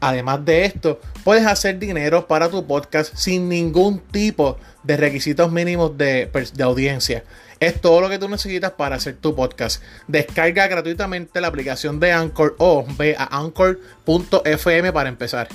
Además 0.00 0.44
de 0.44 0.64
esto, 0.64 0.98
puedes 1.22 1.46
hacer 1.46 1.78
dinero 1.78 2.26
para 2.26 2.48
tu 2.48 2.66
podcast 2.66 3.14
sin 3.14 3.48
ningún 3.48 4.00
tipo 4.00 4.56
de 4.82 4.96
requisitos 4.96 5.52
mínimos 5.52 5.96
de, 5.96 6.28
de, 6.52 6.62
audiencia. 6.64 7.22
Es 7.60 7.80
todo 7.80 8.00
lo 8.00 8.08
que 8.08 8.18
tú 8.18 8.28
necesitas 8.28 8.72
para 8.72 8.96
hacer 8.96 9.16
tu 9.16 9.36
podcast. 9.36 9.82
Descarga 10.08 10.66
gratuitamente 10.66 11.42
la 11.42 11.48
aplicación 11.48 12.00
de 12.00 12.10
Anchor 12.10 12.56
o 12.58 12.86
ve 12.96 13.14
a 13.18 13.38
anchor.fm 13.38 14.92
para 14.92 15.10
empezar. 15.10 15.48